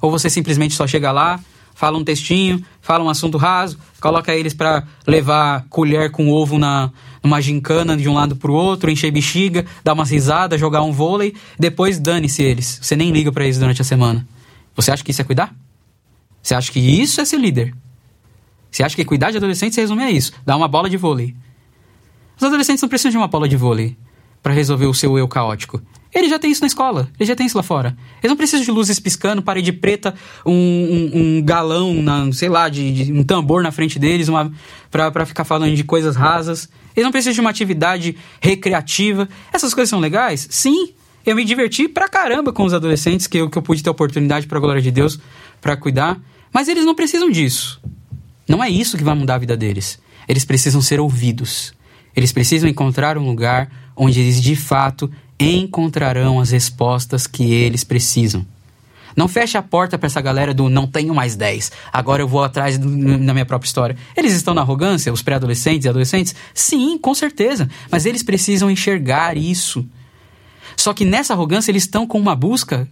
Ou 0.00 0.10
você 0.10 0.28
simplesmente 0.28 0.74
só 0.74 0.86
chega 0.86 1.10
lá, 1.10 1.40
fala 1.80 1.96
um 1.96 2.04
textinho, 2.04 2.62
fala 2.82 3.02
um 3.02 3.08
assunto 3.08 3.38
raso, 3.38 3.78
coloca 4.02 4.34
eles 4.34 4.52
para 4.52 4.84
levar 5.06 5.64
colher 5.70 6.10
com 6.10 6.28
ovo 6.28 6.58
na 6.58 6.92
numa 7.22 7.40
gincana 7.40 7.96
de 7.96 8.06
um 8.06 8.12
lado 8.12 8.36
pro 8.36 8.52
outro, 8.52 8.90
encher 8.90 9.10
bexiga, 9.10 9.64
dar 9.82 9.94
umas 9.94 10.10
risadas, 10.10 10.60
jogar 10.60 10.82
um 10.82 10.92
vôlei, 10.92 11.34
depois 11.58 11.98
dane-se 11.98 12.42
eles. 12.42 12.80
Você 12.82 12.94
nem 12.94 13.10
liga 13.10 13.32
para 13.32 13.44
eles 13.44 13.58
durante 13.58 13.80
a 13.80 13.84
semana. 13.84 14.28
Você 14.76 14.90
acha 14.90 15.02
que 15.02 15.10
isso 15.10 15.22
é 15.22 15.24
cuidar? 15.24 15.54
Você 16.42 16.54
acha 16.54 16.70
que 16.70 16.78
isso 16.78 17.18
é 17.18 17.24
ser 17.24 17.38
líder? 17.38 17.74
Você 18.70 18.82
acha 18.82 18.94
que 18.94 19.04
cuidar 19.04 19.30
de 19.30 19.38
adolescente 19.38 19.74
se 19.74 19.80
resume 19.80 20.02
a 20.02 20.10
isso? 20.10 20.34
Dar 20.44 20.58
uma 20.58 20.68
bola 20.68 20.88
de 20.90 20.98
vôlei. 20.98 21.34
Os 22.36 22.42
adolescentes 22.42 22.82
não 22.82 22.90
precisam 22.90 23.10
de 23.10 23.16
uma 23.16 23.28
bola 23.28 23.48
de 23.48 23.56
vôlei 23.56 23.96
para 24.42 24.52
resolver 24.52 24.86
o 24.86 24.92
seu 24.92 25.16
eu 25.16 25.26
caótico. 25.26 25.80
Ele 26.12 26.28
já 26.28 26.38
tem 26.38 26.50
isso 26.50 26.60
na 26.60 26.66
escola, 26.66 27.08
ele 27.18 27.26
já 27.26 27.36
tem 27.36 27.46
isso 27.46 27.56
lá 27.56 27.62
fora. 27.62 27.96
Eles 28.20 28.30
não 28.30 28.36
precisam 28.36 28.64
de 28.64 28.70
luzes 28.70 28.98
piscando, 28.98 29.42
parede 29.42 29.72
preta, 29.72 30.14
um, 30.44 30.52
um, 30.52 31.10
um 31.14 31.42
galão, 31.42 31.94
na, 32.02 32.32
sei 32.32 32.48
lá, 32.48 32.68
de, 32.68 33.04
de, 33.04 33.12
um 33.12 33.22
tambor 33.22 33.62
na 33.62 33.70
frente 33.70 33.98
deles 33.98 34.28
uma, 34.28 34.52
pra, 34.90 35.10
pra 35.10 35.24
ficar 35.24 35.44
falando 35.44 35.74
de 35.74 35.84
coisas 35.84 36.16
rasas. 36.16 36.68
Eles 36.96 37.04
não 37.04 37.12
precisam 37.12 37.32
de 37.32 37.40
uma 37.40 37.50
atividade 37.50 38.16
recreativa. 38.40 39.28
Essas 39.52 39.72
coisas 39.72 39.88
são 39.88 40.00
legais? 40.00 40.48
Sim. 40.50 40.92
Eu 41.24 41.36
me 41.36 41.44
diverti 41.44 41.86
pra 41.86 42.08
caramba 42.08 42.52
com 42.52 42.64
os 42.64 42.74
adolescentes, 42.74 43.26
que 43.26 43.38
eu, 43.38 43.48
que 43.48 43.56
eu 43.56 43.62
pude 43.62 43.82
ter 43.82 43.90
oportunidade, 43.90 44.46
pra 44.46 44.58
glória 44.58 44.82
de 44.82 44.90
Deus, 44.90 45.20
para 45.60 45.76
cuidar. 45.76 46.18
Mas 46.52 46.66
eles 46.66 46.84
não 46.84 46.94
precisam 46.94 47.30
disso. 47.30 47.80
Não 48.48 48.64
é 48.64 48.68
isso 48.68 48.96
que 48.96 49.04
vai 49.04 49.14
mudar 49.14 49.36
a 49.36 49.38
vida 49.38 49.56
deles. 49.56 50.00
Eles 50.26 50.44
precisam 50.44 50.80
ser 50.80 50.98
ouvidos. 50.98 51.72
Eles 52.16 52.32
precisam 52.32 52.68
encontrar 52.68 53.16
um 53.16 53.26
lugar 53.26 53.70
onde 53.94 54.18
eles 54.18 54.40
de 54.40 54.56
fato 54.56 55.10
encontrarão 55.40 56.38
as 56.38 56.50
respostas 56.50 57.26
que 57.26 57.52
eles 57.52 57.82
precisam. 57.82 58.44
Não 59.16 59.26
feche 59.26 59.58
a 59.58 59.62
porta 59.62 59.98
para 59.98 60.06
essa 60.06 60.20
galera 60.20 60.54
do 60.54 60.68
não 60.68 60.86
tenho 60.86 61.14
mais 61.14 61.34
10, 61.34 61.72
agora 61.92 62.22
eu 62.22 62.28
vou 62.28 62.44
atrás 62.44 62.78
do, 62.78 62.88
na 62.88 63.32
minha 63.32 63.46
própria 63.46 63.66
história. 63.66 63.96
Eles 64.16 64.32
estão 64.32 64.54
na 64.54 64.60
arrogância, 64.60 65.12
os 65.12 65.22
pré-adolescentes 65.22 65.84
e 65.84 65.88
adolescentes? 65.88 66.34
Sim, 66.54 66.96
com 66.98 67.14
certeza, 67.14 67.68
mas 67.90 68.06
eles 68.06 68.22
precisam 68.22 68.70
enxergar 68.70 69.36
isso. 69.36 69.84
Só 70.76 70.94
que 70.94 71.04
nessa 71.04 71.34
arrogância 71.34 71.70
eles 71.70 71.82
estão 71.82 72.06
com 72.06 72.18
uma 72.18 72.36
busca 72.36 72.88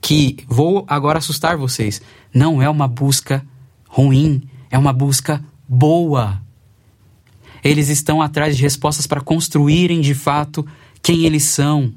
que 0.00 0.38
vou 0.48 0.84
agora 0.88 1.18
assustar 1.18 1.56
vocês. 1.56 2.02
Não 2.34 2.60
é 2.60 2.68
uma 2.68 2.88
busca 2.88 3.44
ruim, 3.88 4.42
é 4.70 4.78
uma 4.78 4.92
busca 4.92 5.42
boa. 5.68 6.40
Eles 7.62 7.88
estão 7.88 8.22
atrás 8.22 8.56
de 8.56 8.62
respostas 8.62 9.06
para 9.06 9.20
construírem 9.20 10.00
de 10.00 10.14
fato 10.14 10.66
quem 11.02 11.24
eles 11.24 11.44
são. 11.44 11.92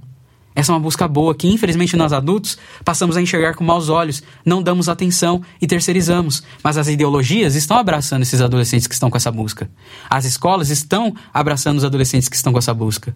Essa 0.55 0.71
é 0.71 0.75
uma 0.75 0.79
busca 0.79 1.07
boa 1.07 1.33
que, 1.33 1.47
infelizmente, 1.47 1.95
nós 1.95 2.13
adultos 2.13 2.57
passamos 2.85 3.17
a 3.17 3.21
enxergar 3.21 3.55
com 3.55 3.63
maus 3.63 3.89
olhos, 3.89 4.21
não 4.45 4.61
damos 4.61 4.87
atenção 4.87 5.41
e 5.59 5.65
terceirizamos. 5.65 6.43
Mas 6.63 6.77
as 6.77 6.87
ideologias 6.87 7.55
estão 7.55 7.77
abraçando 7.77 8.21
esses 8.21 8.39
adolescentes 8.39 8.85
que 8.85 8.93
estão 8.93 9.09
com 9.09 9.17
essa 9.17 9.31
busca. 9.31 9.69
As 10.09 10.25
escolas 10.25 10.69
estão 10.69 11.15
abraçando 11.33 11.77
os 11.77 11.83
adolescentes 11.83 12.29
que 12.29 12.35
estão 12.35 12.53
com 12.53 12.59
essa 12.59 12.73
busca. 12.73 13.15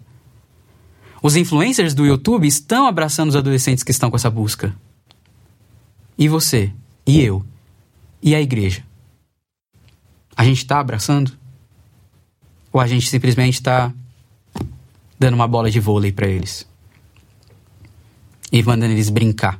Os 1.22 1.36
influencers 1.36 1.94
do 1.94 2.06
YouTube 2.06 2.46
estão 2.46 2.86
abraçando 2.86 3.28
os 3.28 3.36
adolescentes 3.36 3.84
que 3.84 3.90
estão 3.90 4.10
com 4.10 4.16
essa 4.16 4.30
busca. 4.30 4.74
E 6.16 6.28
você? 6.28 6.72
E 7.06 7.20
eu? 7.20 7.44
E 8.20 8.34
a 8.34 8.40
igreja? 8.40 8.82
A 10.36 10.44
gente 10.44 10.58
está 10.58 10.80
abraçando? 10.80 11.32
Ou 12.72 12.80
a 12.80 12.86
gente 12.86 13.08
simplesmente 13.08 13.54
está 13.54 13.92
dando 15.18 15.34
uma 15.34 15.48
bola 15.48 15.70
de 15.70 15.80
vôlei 15.80 16.12
para 16.12 16.28
eles. 16.28 16.66
E 18.52 18.62
mandando 18.62 18.92
eles 18.92 19.10
brincar. 19.10 19.58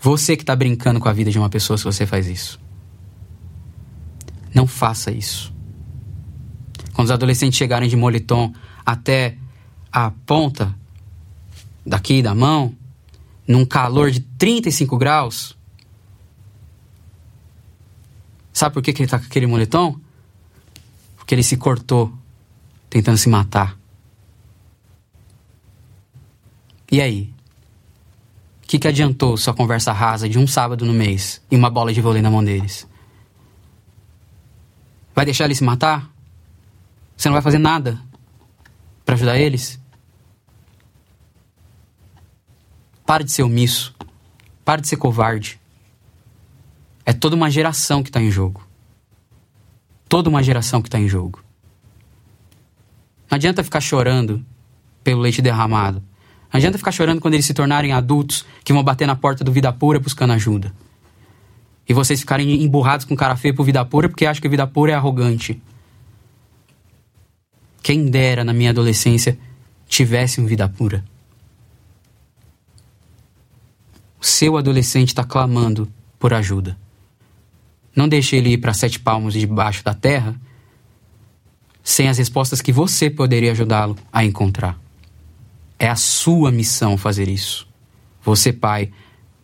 Você 0.00 0.36
que 0.36 0.42
está 0.42 0.54
brincando 0.56 1.00
com 1.00 1.08
a 1.08 1.12
vida 1.12 1.30
de 1.30 1.38
uma 1.38 1.50
pessoa 1.50 1.76
se 1.76 1.84
você 1.84 2.06
faz 2.06 2.26
isso. 2.26 2.60
Não 4.54 4.66
faça 4.66 5.10
isso. 5.10 5.52
Quando 6.92 7.06
os 7.06 7.12
adolescentes 7.12 7.56
chegarem 7.58 7.88
de 7.88 7.96
moletom 7.96 8.52
até 8.84 9.36
a 9.92 10.10
ponta 10.10 10.74
daqui 11.84 12.22
da 12.22 12.34
mão, 12.34 12.74
num 13.46 13.64
calor 13.64 14.10
de 14.10 14.20
35 14.20 14.96
graus, 14.96 15.56
sabe 18.52 18.74
por 18.74 18.82
que, 18.82 18.92
que 18.92 19.00
ele 19.00 19.06
está 19.06 19.18
com 19.18 19.26
aquele 19.26 19.46
moletom? 19.46 19.98
Porque 21.16 21.34
ele 21.34 21.42
se 21.42 21.56
cortou 21.56 22.12
tentando 22.88 23.18
se 23.18 23.28
matar. 23.28 23.78
E 26.90 27.00
aí? 27.00 27.32
O 28.62 28.66
que, 28.68 28.78
que 28.78 28.88
adiantou 28.88 29.36
sua 29.36 29.54
conversa 29.54 29.92
rasa 29.92 30.28
de 30.28 30.38
um 30.38 30.46
sábado 30.46 30.84
no 30.84 30.92
mês 30.92 31.42
e 31.50 31.56
uma 31.56 31.70
bola 31.70 31.92
de 31.92 32.00
vôlei 32.00 32.22
na 32.22 32.30
mão 32.30 32.44
deles? 32.44 32.86
Vai 35.14 35.24
deixar 35.24 35.44
eles 35.44 35.58
se 35.58 35.64
matar? 35.64 36.10
Você 37.16 37.28
não 37.28 37.34
vai 37.34 37.42
fazer 37.42 37.58
nada 37.58 37.98
para 39.04 39.14
ajudar 39.14 39.38
eles? 39.38 39.80
Para 43.04 43.24
de 43.24 43.32
ser 43.32 43.42
omisso. 43.42 43.94
Para 44.64 44.80
de 44.80 44.88
ser 44.88 44.96
covarde. 44.96 45.58
É 47.04 47.12
toda 47.12 47.34
uma 47.34 47.50
geração 47.50 48.02
que 48.02 48.10
está 48.10 48.20
em 48.20 48.30
jogo. 48.30 48.62
Toda 50.08 50.28
uma 50.28 50.42
geração 50.42 50.82
que 50.82 50.88
está 50.88 50.98
em 50.98 51.08
jogo. 51.08 51.42
Não 53.30 53.36
adianta 53.36 53.62
ficar 53.62 53.80
chorando 53.80 54.44
pelo 55.04 55.20
leite 55.20 55.42
derramado. 55.42 56.02
Não 56.52 56.58
adianta 56.58 56.78
ficar 56.78 56.92
chorando 56.92 57.20
quando 57.20 57.34
eles 57.34 57.46
se 57.46 57.52
tornarem 57.52 57.92
adultos 57.92 58.44
que 58.64 58.72
vão 58.72 58.82
bater 58.82 59.06
na 59.06 59.14
porta 59.14 59.44
do 59.44 59.52
Vida 59.52 59.72
Pura 59.72 59.98
buscando 59.98 60.32
ajuda. 60.32 60.72
E 61.86 61.92
vocês 61.94 62.20
ficarem 62.20 62.62
emburrados 62.62 63.04
com 63.04 63.16
cara 63.16 63.36
feio 63.36 63.54
pro 63.54 63.64
Vida 63.64 63.84
Pura 63.84 64.08
porque 64.08 64.26
acham 64.26 64.40
que 64.40 64.48
Vida 64.48 64.66
Pura 64.66 64.92
é 64.92 64.94
arrogante. 64.94 65.60
Quem 67.82 68.06
dera 68.06 68.44
na 68.44 68.52
minha 68.52 68.70
adolescência 68.70 69.38
tivesse 69.86 70.40
um 70.40 70.46
Vida 70.46 70.68
Pura. 70.68 71.04
O 74.20 74.24
seu 74.24 74.56
adolescente 74.56 75.08
está 75.08 75.22
clamando 75.22 75.90
por 76.18 76.34
ajuda. 76.34 76.76
Não 77.94 78.08
deixe 78.08 78.36
ele 78.36 78.50
ir 78.50 78.58
para 78.58 78.74
sete 78.74 78.98
palmos 78.98 79.34
debaixo 79.34 79.84
da 79.84 79.94
terra 79.94 80.34
sem 81.88 82.06
as 82.06 82.18
respostas 82.18 82.60
que 82.60 82.70
você 82.70 83.08
poderia 83.08 83.50
ajudá-lo 83.52 83.96
a 84.12 84.22
encontrar. 84.22 84.78
É 85.78 85.88
a 85.88 85.96
sua 85.96 86.52
missão 86.52 86.98
fazer 86.98 87.30
isso. 87.30 87.66
Você, 88.22 88.52
pai, 88.52 88.90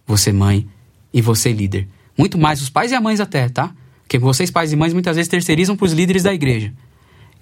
você, 0.07 0.31
mãe 0.31 0.69
e 1.11 1.23
você, 1.23 1.51
líder. 1.55 1.89
Muito 2.19 2.37
mais 2.37 2.61
os 2.61 2.69
pais 2.69 2.93
e 2.93 2.95
as 2.95 3.03
mães 3.03 3.19
até, 3.19 3.49
tá? 3.49 3.73
Porque 4.03 4.19
vocês, 4.19 4.51
pais 4.51 4.75
e 4.75 4.77
mães, 4.77 4.93
muitas 4.93 5.17
vezes 5.17 5.27
terceirizam 5.27 5.75
para 5.75 5.87
os 5.87 5.95
líderes 5.95 6.23
da 6.23 6.35
igreja. 6.35 6.71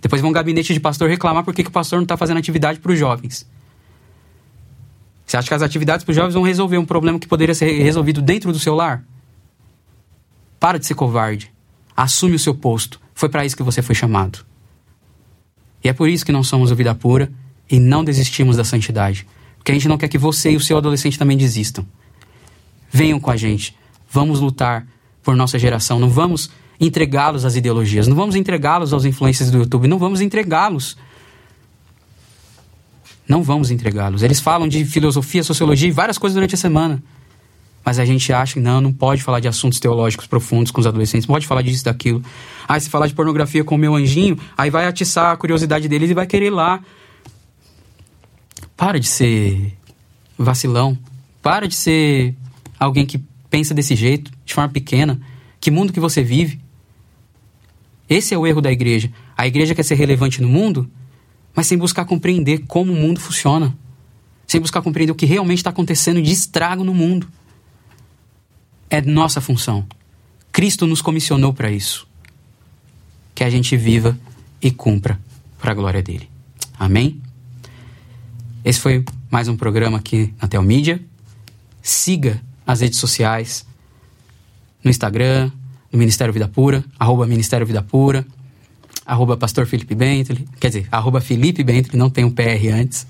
Depois 0.01 0.23
vão 0.23 0.29
ao 0.29 0.35
gabinete 0.35 0.73
de 0.73 0.79
pastor 0.79 1.11
reclamar 1.11 1.43
por 1.43 1.53
que, 1.53 1.63
o 1.63 1.71
pastor 1.71 1.97
não 1.97 2.05
está 2.05 2.17
fazendo 2.17 2.37
atividade 2.37 2.79
para 2.79 2.93
os 2.93 2.99
jovens. 2.99 3.45
Você 5.27 5.37
acha 5.37 5.49
que 5.49 5.55
as 5.55 5.63
atividades 5.63 6.05
para 6.05 6.13
os 6.13 6.17
jovens 6.17 6.35
vão 6.35 6.45
resolver 6.45 6.79
um 6.79 6.87
problema 6.87 7.19
que 7.19 7.27
poderia 7.27 7.57
ser 7.57 7.83
resolvido 7.83 8.23
dentro 8.23 8.53
do 8.53 8.59
seu 8.61 8.77
lar? 8.77 9.05
Para 10.61 10.79
de 10.79 10.87
ser 10.87 10.95
covarde. 10.95 11.53
Assume 11.97 12.37
o 12.37 12.39
seu 12.39 12.55
posto. 12.55 13.01
Foi 13.13 13.29
para 13.29 13.45
isso 13.45 13.57
que 13.57 13.65
você 13.65 13.83
foi 13.83 13.97
chamado. 13.97 14.52
E 15.83 15.89
é 15.89 15.93
por 15.93 16.09
isso 16.09 16.25
que 16.25 16.33
não 16.33 16.43
somos 16.43 16.71
o 16.71 16.77
Vida 16.77 16.95
Pura 16.95 17.31
e 17.71 17.79
não 17.81 18.05
desistimos 18.05 18.57
da 18.57 18.65
santidade. 18.65 19.27
Porque 19.59 19.73
a 19.73 19.75
gente 19.75 19.89
não 19.89 19.99
quer 19.99 20.09
que 20.09 20.19
você 20.19 20.51
e 20.51 20.57
o 20.57 20.61
seu 20.61 20.77
adolescente 20.77 21.19
também 21.19 21.37
desistam. 21.37 21.87
Venham 22.91 23.19
com 23.19 23.31
a 23.31 23.37
gente. 23.37 23.77
Vamos 24.11 24.41
lutar 24.41 24.87
por 25.23 25.37
nossa 25.37 25.59
geração. 25.59 25.99
Não 25.99 26.09
vamos 26.09 26.51
entregá-los 26.79 27.45
às 27.45 27.57
ideologias. 27.57 28.07
Não 28.07 28.17
vamos 28.17 28.35
entregá-los 28.35 28.93
aos 28.93 29.05
influências 29.05 29.51
do 29.51 29.59
YouTube. 29.59 29.89
Não 29.89 29.99
vamos 29.99 30.21
entregá-los. 30.21 30.97
Não 33.27 33.43
vamos 33.43 33.71
entregá-los. 33.71 34.23
Eles 34.23 34.41
falam 34.41 34.69
de 34.69 34.85
filosofia, 34.85 35.43
sociologia 35.43 35.89
e 35.89 35.93
várias 35.93 36.19
coisas 36.19 36.35
durante 36.35 36.55
a 36.55 36.59
semana. 36.59 37.03
Mas 37.85 37.99
a 37.99 38.05
gente 38.05 38.33
acha 38.33 38.55
que 38.55 38.61
não, 38.61 38.81
não 38.81 38.93
pode 38.93 39.23
falar 39.23 39.41
de 39.41 39.49
assuntos 39.49 39.81
teológicos 39.81 40.27
profundos 40.27 40.71
com 40.71 40.81
os 40.81 40.87
adolescentes, 40.87 41.27
não 41.27 41.35
pode 41.35 41.47
falar 41.47 41.63
disso, 41.63 41.85
daquilo. 41.85 42.23
Ah, 42.67 42.79
se 42.79 42.89
falar 42.89 43.07
de 43.07 43.15
pornografia 43.15 43.65
com 43.65 43.75
o 43.75 43.79
meu 43.79 43.95
anjinho, 43.95 44.39
aí 44.57 44.71
vai 44.71 44.87
atiçar 44.87 45.33
a 45.33 45.37
curiosidade 45.37 45.89
deles 45.89 46.11
e 46.11 46.15
vai 46.15 46.27
querer 46.27 46.47
ir 46.47 46.51
lá. 46.51 46.81
Para 48.77 49.01
de 49.01 49.07
ser 49.07 49.77
vacilão. 50.39 50.97
Para 51.43 51.67
de 51.67 51.75
ser 51.75 52.37
alguém 52.79 53.05
que 53.05 53.19
pensa 53.51 53.75
desse 53.75 53.97
jeito, 53.97 54.31
de 54.45 54.55
forma 54.55 54.71
pequena. 54.71 55.21
Que 55.61 55.71
mundo 55.71 55.93
que 55.93 56.01
você 56.01 56.23
vive? 56.23 56.61
Esse 58.09 58.35
é 58.35 58.39
o 58.39 58.47
erro 58.47 58.61
da 58.61 58.71
igreja. 58.71 59.13
A 59.37 59.47
igreja 59.47 59.75
quer 59.75 59.83
ser 59.83 59.95
relevante 59.95 60.41
no 60.41 60.49
mundo, 60.49 60.89
mas 61.55 61.67
sem 61.67 61.79
buscar 61.79 62.05
compreender 62.05 62.65
como 62.67 62.93
o 62.93 62.97
mundo 62.97 63.21
funciona. 63.21 63.77
Sem 64.47 64.61
buscar 64.61 64.83
compreender 64.83 65.13
o 65.13 65.17
que 65.17 65.27
realmente 65.27 65.59
está 65.59 65.71
acontecendo 65.71 66.21
de 66.21 66.31
estrago 66.31 66.85
no 66.85 66.95
mundo. 66.95 67.27
É 68.93 69.01
nossa 69.01 69.41
função. 69.41 69.87
Cristo 70.53 70.87
nos 70.87 71.01
comissionou 71.01 71.55
para 71.55 71.71
isso. 71.71 72.07
Que 73.35 73.43
a 73.43 73.49
gente 73.49 73.75
viva 73.75 74.19
e 74.61 74.71
cumpra 74.71 75.19
para 75.59 75.71
a 75.71 75.75
glória 75.75 76.03
dele. 76.03 76.29
Amém? 76.79 77.19
Esse 78.63 78.79
foi 78.79 79.03
mais 79.31 79.49
um 79.49 79.57
programa 79.57 79.97
aqui 79.97 80.35
na 80.43 80.47
Telmídia. 80.47 81.01
Siga 81.81 82.39
as 82.67 82.83
redes 82.83 82.99
sociais, 82.99 83.65
no 84.85 84.91
Instagram, 84.91 85.51
no 85.91 85.99
Ministério 85.99 86.35
Vida 86.35 86.47
Pura, 86.47 86.85
arroba 86.99 87.27
Ministério 87.27 87.67
Vida 87.67 87.81
Pura, 87.81 88.27
arroba 89.07 89.39
Pastor 89.39 89.65
Felipe 89.65 89.95
Bentley, 89.95 90.47
quer 90.61 90.69
dizer, 90.69 90.89
arroba 90.93 91.19
Felipe 91.23 91.65
Bentley, 91.65 91.99
não 91.99 92.11
tem 92.11 92.27
um 92.27 92.31
PR 92.31 92.69
antes, 92.75 93.07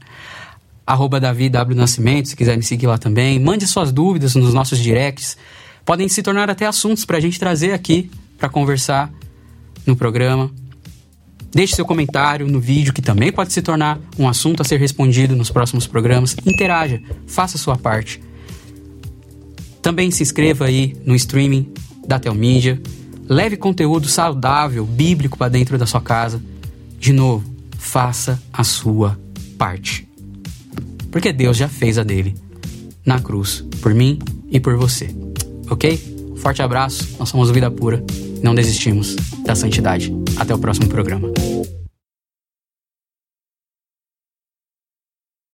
arroba 0.87 1.18
Davi 1.18 1.49
W 1.49 1.77
Nascimento, 1.77 2.29
se 2.29 2.37
quiser 2.37 2.57
me 2.57 2.62
seguir 2.62 2.87
lá 2.87 2.99
também. 2.99 3.40
Mande 3.40 3.66
suas 3.66 3.90
dúvidas 3.90 4.37
nos 4.37 4.55
nossos 4.55 4.79
directs. 4.79 5.37
Podem 5.85 6.09
se 6.09 6.23
tornar 6.23 6.51
até 6.51 6.66
assuntos 6.66 7.05
para 7.05 7.18
a 7.18 7.21
gente 7.21 7.38
trazer 7.38 7.73
aqui 7.73 8.11
para 8.38 8.49
conversar 8.49 9.12
no 9.87 9.97
programa. 9.97 10.51
Deixe 11.53 11.77
seu 11.77 11.85
comentário 11.85 12.49
no 12.49 12.61
vídeo, 12.61 12.92
que 12.92 13.03
também 13.03 13.31
pode 13.31 13.53
se 13.53 13.61
tornar 13.61 14.01
um 14.18 14.27
assunto 14.27 14.62
a 14.62 14.64
ser 14.64 14.81
respondido 14.81 15.37
nos 15.37 15.51
próximos 15.51 15.87
programas. 15.87 16.35
Interaja, 16.47 17.03
faça 17.27 17.57
a 17.57 17.61
sua 17.61 17.77
parte. 17.77 18.23
Também 19.83 20.11
se 20.11 20.23
inscreva 20.23 20.64
aí 20.64 20.97
no 21.05 21.14
streaming 21.14 21.73
da 22.07 22.18
Telmídia. 22.18 22.81
Leve 23.29 23.57
conteúdo 23.57 24.09
saudável, 24.09 24.87
bíblico 24.87 25.37
para 25.37 25.49
dentro 25.51 25.77
da 25.77 25.87
sua 25.87 26.01
casa. 26.01 26.40
De 26.99 27.12
novo, 27.12 27.45
faça 27.77 28.40
a 28.53 28.64
sua 28.64 29.18
parte. 29.59 30.09
Porque 31.11 31.33
Deus 31.33 31.57
já 31.57 31.68
fez 31.68 31.99
a 31.99 32.03
dele 32.03 32.35
na 33.05 33.21
cruz, 33.21 33.64
por 33.83 33.92
mim 33.92 34.18
e 34.51 34.59
por 34.59 34.77
você. 34.77 35.21
Ok? 35.70 35.98
Forte 36.37 36.62
abraço, 36.62 37.16
nós 37.18 37.29
somos 37.29 37.51
Vida 37.51 37.70
Pura. 37.70 38.03
Não 38.42 38.55
desistimos 38.55 39.16
da 39.44 39.55
santidade. 39.55 40.12
Até 40.37 40.55
o 40.55 40.59
próximo 40.59 40.88
programa. 40.88 41.31